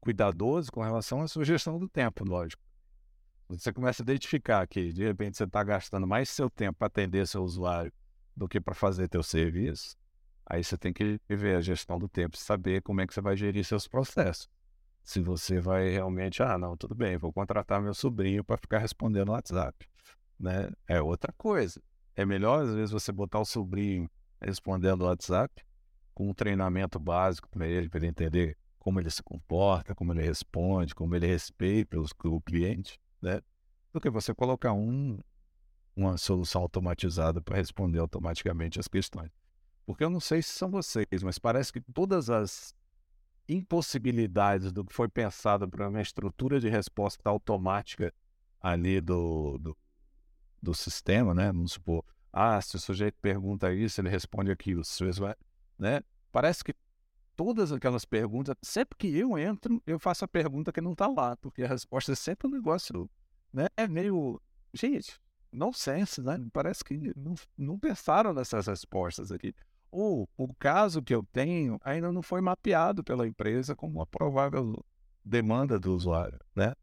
[0.00, 2.62] cuidadoso com relação à sua gestão do tempo, lógico.
[3.48, 7.26] Você começa a identificar que, de repente, você está gastando mais seu tempo para atender
[7.26, 7.92] seu usuário
[8.36, 9.96] do que para fazer teu serviço,
[10.44, 13.36] aí você tem que ver a gestão do tempo, saber como é que você vai
[13.36, 14.48] gerir seus processos.
[15.06, 19.28] Se você vai realmente, ah, não, tudo bem, vou contratar meu sobrinho para ficar respondendo
[19.28, 19.88] no WhatsApp,
[20.38, 20.68] né?
[20.84, 21.80] É outra coisa.
[22.16, 25.64] É melhor, às vezes, você botar o sobrinho respondendo o WhatsApp,
[26.12, 30.22] com um treinamento básico para ele, para ele entender como ele se comporta, como ele
[30.22, 33.40] responde, como ele respeita o cliente, né?
[33.92, 35.20] Do que você colocar um,
[35.94, 39.30] uma solução automatizada para responder automaticamente as questões.
[39.86, 42.74] Porque eu não sei se são vocês, mas parece que todas as
[43.48, 48.12] impossibilidades do que foi pensado para uma estrutura de resposta automática
[48.60, 49.76] ali do, do,
[50.60, 51.46] do sistema, né?
[51.46, 54.82] Vamos supor, ah, se o sujeito pergunta isso, ele responde aquilo.
[55.78, 56.02] Né?
[56.30, 56.74] Parece que
[57.34, 61.36] todas aquelas perguntas, sempre que eu entro, eu faço a pergunta que não está lá,
[61.36, 63.08] porque a resposta é sempre um negócio,
[63.52, 63.68] né?
[63.76, 64.40] É meio,
[64.74, 65.20] gente,
[65.52, 66.38] não sense, né?
[66.52, 69.54] Parece que não, não pensaram nessas respostas aqui.
[69.90, 74.84] Ou o caso que eu tenho ainda não foi mapeado pela empresa como uma provável
[75.24, 76.74] demanda do usuário, né?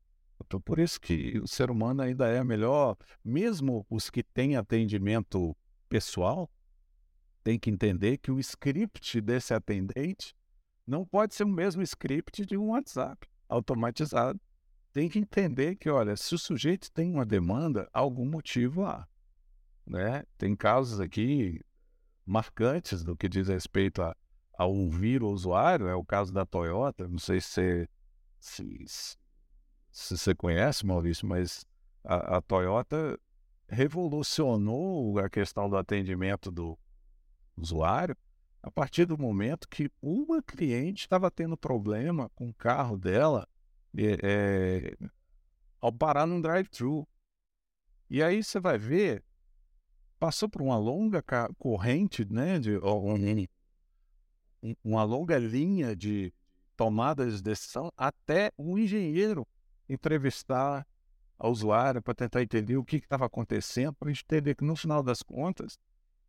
[0.46, 5.56] Então, por isso que o ser humano ainda é melhor, mesmo os que têm atendimento
[5.88, 6.50] pessoal,
[7.44, 10.36] tem que entender que o script desse atendente
[10.86, 14.40] não pode ser o mesmo script de um WhatsApp automatizado.
[14.92, 19.08] Tem que entender que, olha, se o sujeito tem uma demanda, algum motivo há.
[19.86, 20.24] Né?
[20.38, 21.60] Tem casos aqui
[22.26, 24.16] marcantes do que diz respeito a,
[24.58, 27.90] a ouvir o usuário, é o caso da Toyota, não sei se,
[28.40, 28.86] se,
[29.92, 31.66] se você conhece, Maurício, mas
[32.04, 33.20] a, a Toyota
[33.68, 36.78] revolucionou a questão do atendimento do
[37.58, 38.16] usuário
[38.64, 43.48] a partir do momento que uma cliente estava tendo problema com o carro dela
[43.96, 44.98] é, é,
[45.82, 47.06] ao parar num drive-thru.
[48.10, 49.22] E aí você vai ver,
[50.24, 51.22] passou por uma longa
[51.58, 52.80] corrente, né, de,
[54.82, 56.34] uma longa linha de
[56.78, 59.46] tomadas de decisão até um engenheiro
[59.90, 60.88] entrevistar
[61.38, 64.78] a usuária para tentar entender o que estava acontecendo, para a gente entender que no
[64.78, 65.78] final das contas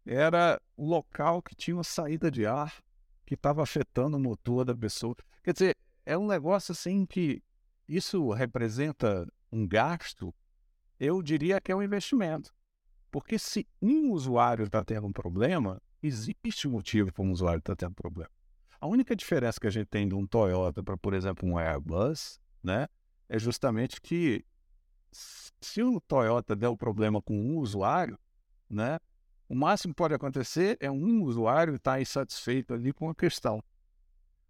[0.05, 2.83] era o local que tinha uma saída de ar
[3.25, 5.15] que estava afetando o motor da pessoa.
[5.41, 7.41] Quer dizer, é um negócio assim que
[7.89, 10.35] isso representa um gasto,
[10.99, 12.53] eu diria que é um investimento.
[13.15, 17.77] Porque se um usuário está tendo um problema, existe um motivo para um usuário estar
[17.77, 18.29] tá tendo problema.
[18.81, 22.41] A única diferença que a gente tem de um Toyota para, por exemplo, um Airbus,
[22.61, 22.89] né,
[23.29, 24.45] é justamente que
[25.13, 28.19] se o Toyota der o um problema com um usuário,
[28.69, 28.99] né,
[29.49, 33.63] o máximo que pode acontecer é um usuário estar insatisfeito ali com a questão.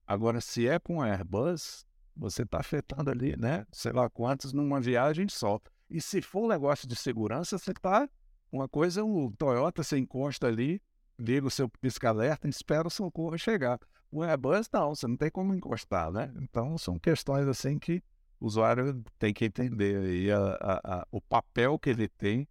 [0.06, 1.84] Agora, se é com Airbus,
[2.16, 3.66] você está afetando ali, né?
[3.70, 5.60] Sei lá quantos numa viagem só.
[5.90, 8.08] E se for um negócio de segurança, você está.
[8.54, 10.80] Uma coisa, o Toyota, você encosta ali,
[11.18, 13.80] liga o seu pisca-alerta e espera o socorro chegar.
[14.12, 16.32] O Airbus, não, você não tem como encostar, né?
[16.36, 18.00] Então, são questões assim que
[18.38, 22.46] o usuário tem que entender aí a, a, a, o papel que ele tem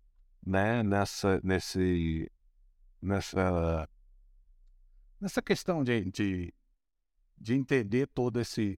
[0.46, 2.30] né, nessa, nesse,
[3.02, 3.88] nessa,
[5.22, 6.54] nessa questão de, de,
[7.38, 8.78] de entender todo esse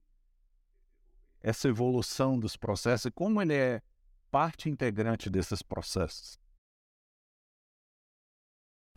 [1.40, 3.82] essa evolução dos processos e como ele é
[4.30, 6.38] parte integrante desses processos.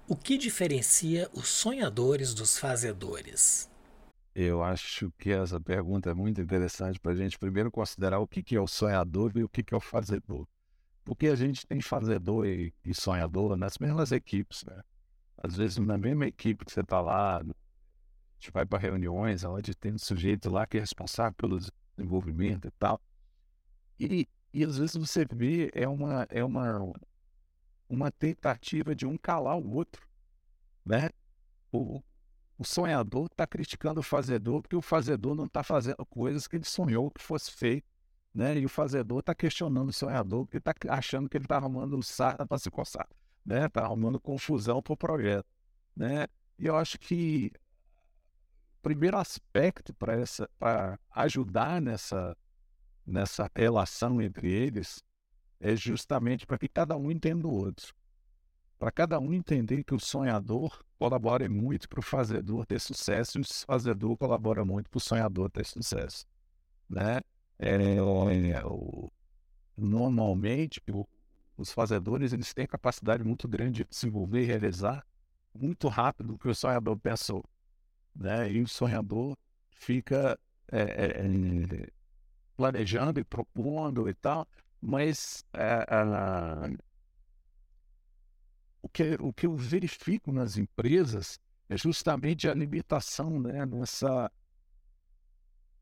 [0.10, 3.70] O que diferencia os sonhadores dos fazedores?
[4.34, 8.56] Eu acho que essa pergunta é muito interessante para a gente primeiro considerar o que,
[8.56, 10.48] é o sonhador e o que, é o fazedor.
[11.06, 14.82] Porque a gente tem fazedor e, sonhador nas mesmas equipes, né?
[15.38, 19.76] Às vezes na mesma equipe que você está lá, a gente vai para reuniões onde
[19.76, 23.00] tem um sujeito lá que é responsável pelos desenvolvimento e tal.
[24.00, 26.96] E, e às vezes você vê é uma, é uma,
[27.90, 30.08] uma tentativa de um calar o outro,
[30.86, 31.10] né?
[31.72, 32.02] O,
[32.58, 36.66] o sonhador está criticando o fazedor porque o fazedor não está fazendo coisas que ele
[36.66, 37.88] sonhou que fosse feito,
[38.34, 38.58] né?
[38.60, 42.46] E o fazedor está questionando o sonhador porque está achando que ele está arrumando sarna
[42.46, 43.10] para se coçar,
[43.44, 43.66] né?
[43.66, 45.48] Está arrumando confusão para o projeto,
[45.96, 46.28] né?
[46.60, 47.52] E eu acho que
[48.82, 52.38] primeiro aspecto para ajudar nessa,
[53.06, 55.04] nessa relação entre eles
[55.60, 57.94] é justamente para que cada um entenda o outro.
[58.78, 63.42] Para cada um entender que o sonhador colabora muito para o fazedor ter sucesso e
[63.42, 66.26] o fazedor colabora muito para o sonhador ter sucesso.
[66.90, 67.20] Né?
[67.58, 69.12] É, é, o,
[69.78, 71.06] normalmente, o,
[71.58, 75.06] os fazedores eles têm capacidade muito grande de desenvolver e realizar
[75.54, 77.44] muito rápido o que o sonhador pensou
[78.16, 78.52] né?
[78.52, 79.38] E o sonhador
[79.72, 80.38] fica
[80.72, 81.88] é, é, é
[82.56, 84.46] planejando e propondo e tal,
[84.82, 85.86] mas é,
[88.82, 94.32] o, que, o que eu verifico nas empresas é justamente a limitação né, nessa,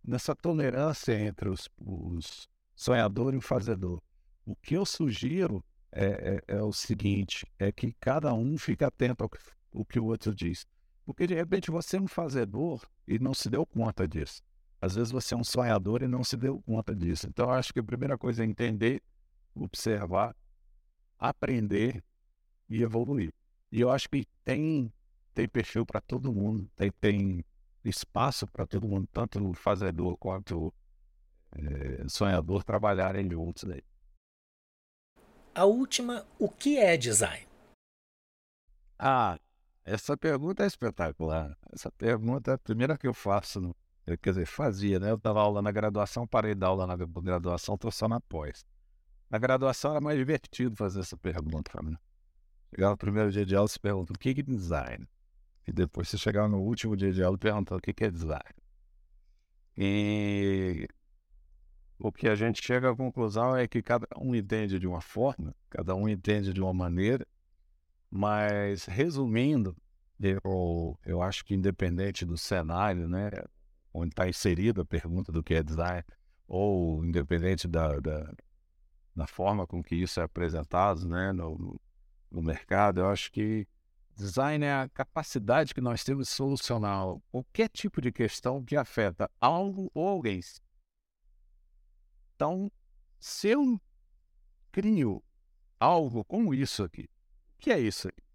[0.03, 4.01] nessa tolerância entre os, os sonhador e o fazedor.
[4.45, 9.23] O que eu sugiro é, é, é, o seguinte: é que cada um fique atento
[9.23, 9.37] ao que
[9.71, 10.65] o que o outro diz.
[11.05, 14.41] Porque de repente você é um fazedor e não se deu conta disso.
[14.80, 17.28] Às vezes você é um sonhador e não se deu conta disso.
[17.28, 19.01] Então, acho que a primeira coisa é entender,
[19.55, 20.36] observar,
[21.17, 22.03] aprender
[22.69, 23.34] e evoluir.
[23.71, 24.91] E eu acho que tem,
[25.34, 27.45] tem perfil para todo mundo, tem, tem
[27.84, 30.73] espaço para todo mundo, tanto o fazedor quanto
[31.51, 33.63] é, sonhador, trabalharem juntos.
[33.63, 33.84] Daí.
[35.55, 37.47] A última, o que é design?
[38.99, 39.39] Ah,
[39.84, 41.57] essa pergunta é espetacular.
[41.71, 43.75] Essa pergunta é a primeira que eu faço, no,
[44.16, 45.12] quer dizer, fazia, né?
[45.12, 48.66] Eu dava aula na graduação, parei de dar aula na graduação, estou só na pós.
[49.30, 51.97] Na graduação era mais divertido fazer essa pergunta para mim.
[52.70, 55.05] Chegava no primeiro dia de aula e se pergunta o que é design?
[55.68, 58.55] E depois você chegava no último dia de aula e perguntava o que é design.
[59.76, 60.88] E
[61.99, 65.53] o que a gente chega à conclusão é que cada um entende de uma forma,
[65.70, 67.28] cada um entende de uma maneira,
[68.10, 69.76] mas resumindo,
[70.20, 73.30] eu, eu acho que independente do cenário, né,
[73.97, 76.03] onde está inserida a pergunta do que é design,
[76.47, 78.33] ou independente da, da,
[79.15, 81.79] da forma com que isso é apresentado né, no,
[82.31, 83.67] no mercado, eu acho que
[84.15, 89.29] design é a capacidade que nós temos de solucionar qualquer tipo de questão que afeta
[89.39, 90.39] algo ou alguém.
[92.35, 92.71] Então,
[93.19, 93.79] se eu
[94.71, 95.23] crio
[95.79, 97.09] algo como isso aqui,
[97.55, 98.26] o que é isso aqui?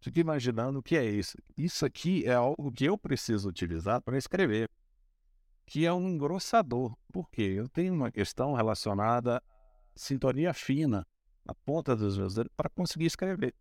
[0.00, 1.36] Fique imaginando o que é isso.
[1.56, 4.70] Isso aqui é algo que eu preciso utilizar para escrever,
[5.64, 6.96] que é um engrossador.
[7.12, 7.54] Por quê?
[7.56, 9.42] Eu tenho uma questão relacionada à
[9.94, 11.06] sintonia fina
[11.44, 13.54] na ponta dos meus dedos para conseguir escrever.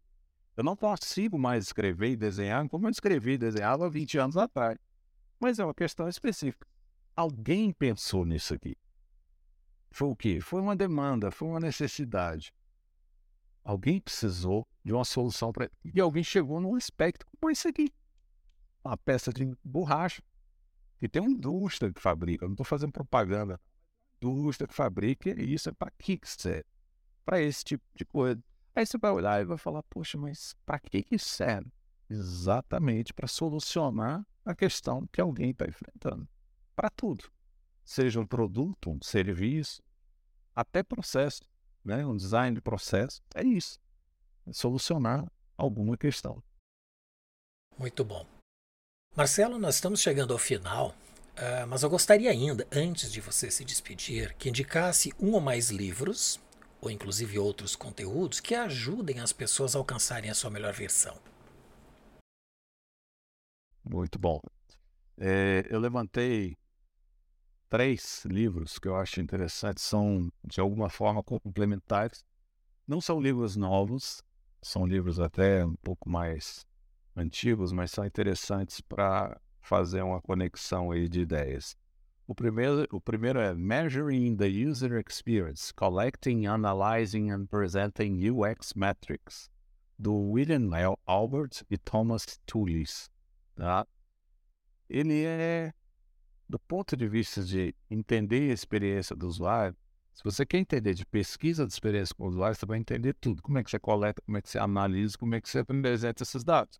[0.55, 4.77] Eu não consigo mais escrever e desenhar como eu escrevi e desenhava 20 anos atrás.
[5.39, 6.67] Mas é uma questão específica.
[7.15, 8.77] Alguém pensou nisso aqui.
[9.91, 10.39] Foi o quê?
[10.41, 12.53] Foi uma demanda, foi uma necessidade.
[13.63, 15.69] Alguém precisou de uma solução para.
[15.83, 17.91] E alguém chegou num aspecto como esse aqui.
[18.83, 20.21] Uma peça de borracha.
[21.01, 22.45] E tem uma indústria que fabrica.
[22.45, 23.59] Eu não estou fazendo propaganda.
[24.21, 25.69] Indústria que fabrica isso.
[25.69, 26.65] É para que serve?
[27.25, 28.41] Para esse tipo de coisa.
[28.75, 31.71] Aí você vai olhar e vai falar: Poxa, mas para que isso serve?
[32.07, 36.29] Exatamente para solucionar a questão que alguém está enfrentando.
[36.75, 37.25] Para tudo.
[37.83, 39.81] Seja um produto, um serviço,
[40.55, 41.41] até processo,
[41.83, 42.05] né?
[42.05, 43.79] um design de processo, é isso.
[44.51, 45.25] Solucionar
[45.57, 46.41] alguma questão.
[47.77, 48.25] Muito bom.
[49.15, 53.63] Marcelo, nós estamos chegando ao final, uh, mas eu gostaria ainda, antes de você se
[53.63, 56.39] despedir, que indicasse um ou mais livros,
[56.81, 61.17] ou inclusive outros conteúdos, que ajudem as pessoas a alcançarem a sua melhor versão.
[63.83, 64.39] Muito bom.
[65.17, 66.57] É, eu levantei
[67.69, 72.23] três livros que eu acho interessantes, são de alguma forma complementares.
[72.87, 74.21] Não são livros novos,
[74.65, 76.65] são livros até um pouco mais
[77.15, 81.77] antigos, mas são interessantes para fazer uma conexão aí de ideias.
[82.25, 89.51] O primeiro, o primeiro é Measuring the User Experience, Collecting, Analyzing and Presenting UX Metrics,
[89.99, 90.71] do William
[91.05, 93.11] Albert e Thomas Tullis.
[93.55, 93.85] Tá?
[94.89, 95.71] Ele é
[96.49, 99.77] do ponto de vista de entender a experiência do usuário,
[100.15, 103.41] se você quer entender de pesquisa de experiência com o usuário, você vai entender tudo.
[103.41, 106.23] Como é que você coleta, como é que você analisa, como é que você apresenta
[106.23, 106.79] esses dados.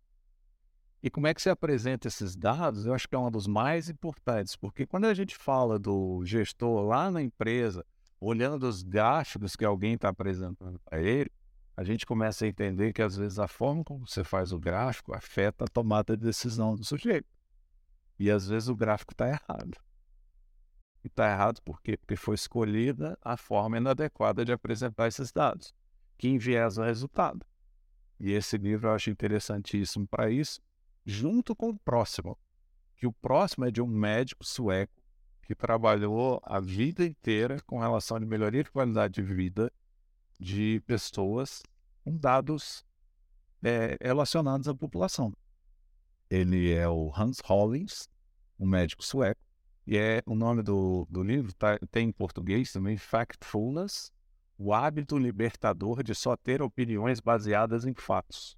[1.02, 3.90] E como é que você apresenta esses dados, eu acho que é um dos mais
[3.90, 7.84] importantes, porque quando a gente fala do gestor lá na empresa,
[8.18, 11.30] olhando os gráficos que alguém está apresentando para ele,
[11.76, 15.14] a gente começa a entender que às vezes a forma como você faz o gráfico
[15.14, 17.28] afeta a tomada de decisão do sujeito.
[18.18, 19.76] E às vezes o gráfico está errado.
[21.06, 21.96] Está errado por quê?
[21.96, 25.72] Porque foi escolhida a forma inadequada de apresentar esses dados,
[26.18, 27.46] que enviesa o resultado.
[28.18, 30.60] E esse livro eu acho interessantíssimo para isso,
[31.04, 32.36] junto com o próximo,
[32.96, 35.00] que o próximo é de um médico sueco
[35.42, 39.72] que trabalhou a vida inteira com relação à melhoria de qualidade de vida
[40.40, 41.62] de pessoas
[42.02, 42.84] com dados
[43.62, 45.32] é, relacionados à população.
[46.28, 48.08] Ele é o Hans Hollings,
[48.58, 49.40] um médico sueco,
[49.86, 54.12] e é o nome do, do livro tá, tem em português também, Factfulness,
[54.58, 58.56] o hábito libertador de só ter opiniões baseadas em fatos.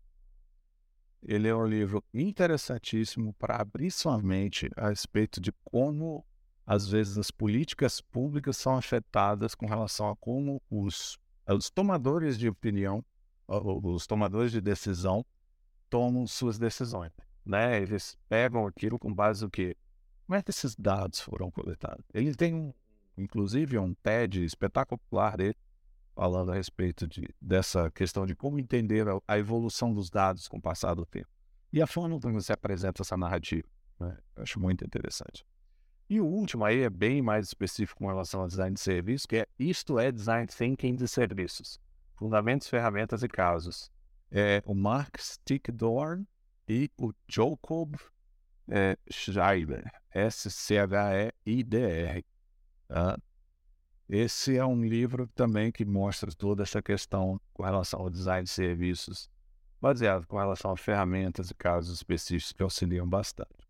[1.22, 6.24] Ele é um livro interessantíssimo para abrir sua mente a respeito de como,
[6.64, 11.18] às vezes, as políticas públicas são afetadas com relação a como os,
[11.49, 13.05] os tomadores de opinião,
[13.49, 15.26] os tomadores de decisão,
[15.91, 17.11] tomam suas decisões
[17.49, 17.81] né?
[17.81, 19.74] Eles pegam aquilo com base no quê?
[20.29, 22.05] Como é que esses dados foram coletados?
[22.12, 22.70] Ele tem, um,
[23.16, 25.57] inclusive, um TED espetacular dele,
[26.14, 30.59] falando a respeito de, dessa questão de como entender a, a evolução dos dados com
[30.59, 31.31] o passar do tempo.
[31.72, 33.66] e a forma como você apresenta essa narrativa.
[33.99, 34.18] Né?
[34.37, 35.47] Eu acho muito interessante.
[36.11, 39.37] E o último aí é bem mais específico com relação ao design de serviço, que
[39.37, 41.81] é isto é design thinking de serviços.
[42.16, 43.91] Fundamentos, ferramentas e casos.
[44.31, 46.29] É o Mark Stickdorn
[46.68, 47.97] e o Jacob
[48.69, 50.64] é, Schreiber, S-C-H-E-I-D-R.
[52.87, 53.19] Tá?
[54.09, 58.51] Esse é um livro também que mostra toda essa questão com relação ao design de
[58.51, 59.31] serviços,
[59.81, 63.69] baseado com relação a ferramentas e casos específicos que auxiliam bastante.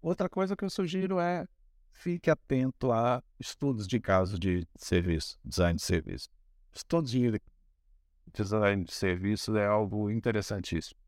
[0.00, 1.46] Outra coisa que eu sugiro é
[1.90, 6.28] fique atento a estudos de caso de serviço, design de serviço.
[6.72, 7.40] Estudos de
[8.32, 10.98] design de serviço é algo interessantíssimo.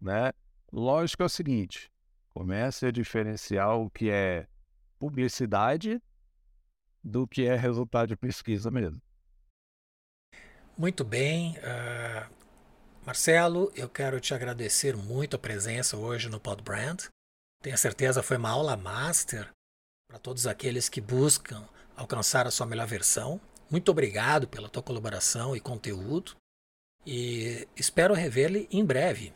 [0.00, 0.32] Né?
[0.72, 1.90] Lógico é o seguinte,
[2.34, 4.48] comece a diferenciar o que é
[4.98, 6.02] publicidade
[7.02, 9.00] do que é resultado de pesquisa mesmo.
[10.76, 11.56] Muito bem.
[11.58, 12.34] Uh,
[13.06, 16.96] Marcelo, eu quero te agradecer muito a presença hoje no Podbrand.
[17.62, 19.50] Tenho certeza foi uma aula master
[20.08, 21.66] para todos aqueles que buscam
[21.96, 23.40] alcançar a sua melhor versão.
[23.70, 26.34] Muito obrigado pela tua colaboração e conteúdo
[27.06, 29.32] e espero revê-lo em breve.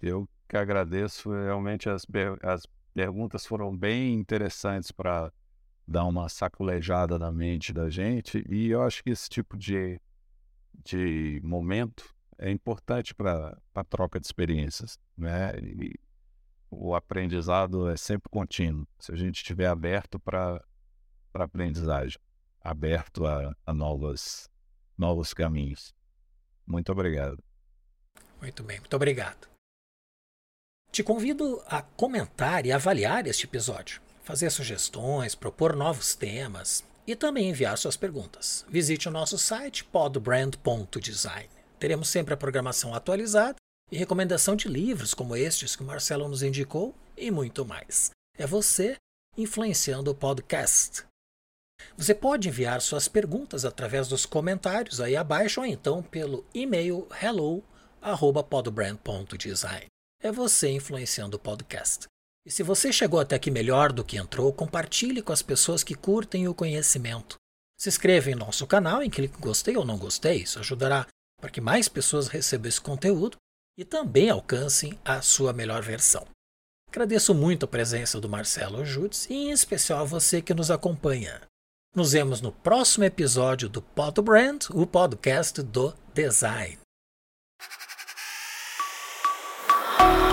[0.00, 2.04] Eu que agradeço, realmente as,
[2.42, 5.32] as perguntas foram bem interessantes para
[5.86, 10.00] dar uma sacolejada na mente da gente e eu acho que esse tipo de,
[10.84, 15.52] de momento é importante para a troca de experiências, né?
[15.60, 15.94] E,
[16.72, 18.86] o aprendizado é sempre contínuo.
[19.00, 20.64] Se a gente estiver aberto para
[21.34, 22.16] aprendizagem,
[22.60, 24.48] aberto a, a novas,
[24.96, 25.92] novos caminhos.
[26.64, 27.42] Muito obrigado.
[28.40, 29.49] Muito bem, muito obrigado.
[30.92, 37.48] Te convido a comentar e avaliar este episódio, fazer sugestões, propor novos temas e também
[37.48, 38.66] enviar suas perguntas.
[38.68, 41.48] Visite o nosso site podbrand.design.
[41.78, 43.54] Teremos sempre a programação atualizada
[43.90, 48.10] e recomendação de livros como estes que o Marcelo nos indicou e muito mais.
[48.36, 48.96] É você
[49.38, 51.04] influenciando o podcast.
[51.96, 59.86] Você pode enviar suas perguntas através dos comentários aí abaixo ou então pelo e-mail hello@podbrand.design.
[60.22, 62.06] É você influenciando o podcast.
[62.44, 65.94] E se você chegou até aqui melhor do que entrou, compartilhe com as pessoas que
[65.94, 67.36] curtem o conhecimento.
[67.78, 71.06] Se inscreva em nosso canal e clique em gostei ou não gostei, isso ajudará
[71.40, 73.38] para que mais pessoas recebam esse conteúdo
[73.78, 76.26] e também alcancem a sua melhor versão.
[76.88, 81.40] Agradeço muito a presença do Marcelo Jutz e em especial a você que nos acompanha.
[81.96, 86.78] Nos vemos no próximo episódio do Podbrand, o podcast do design.
[90.02, 90.29] Oh.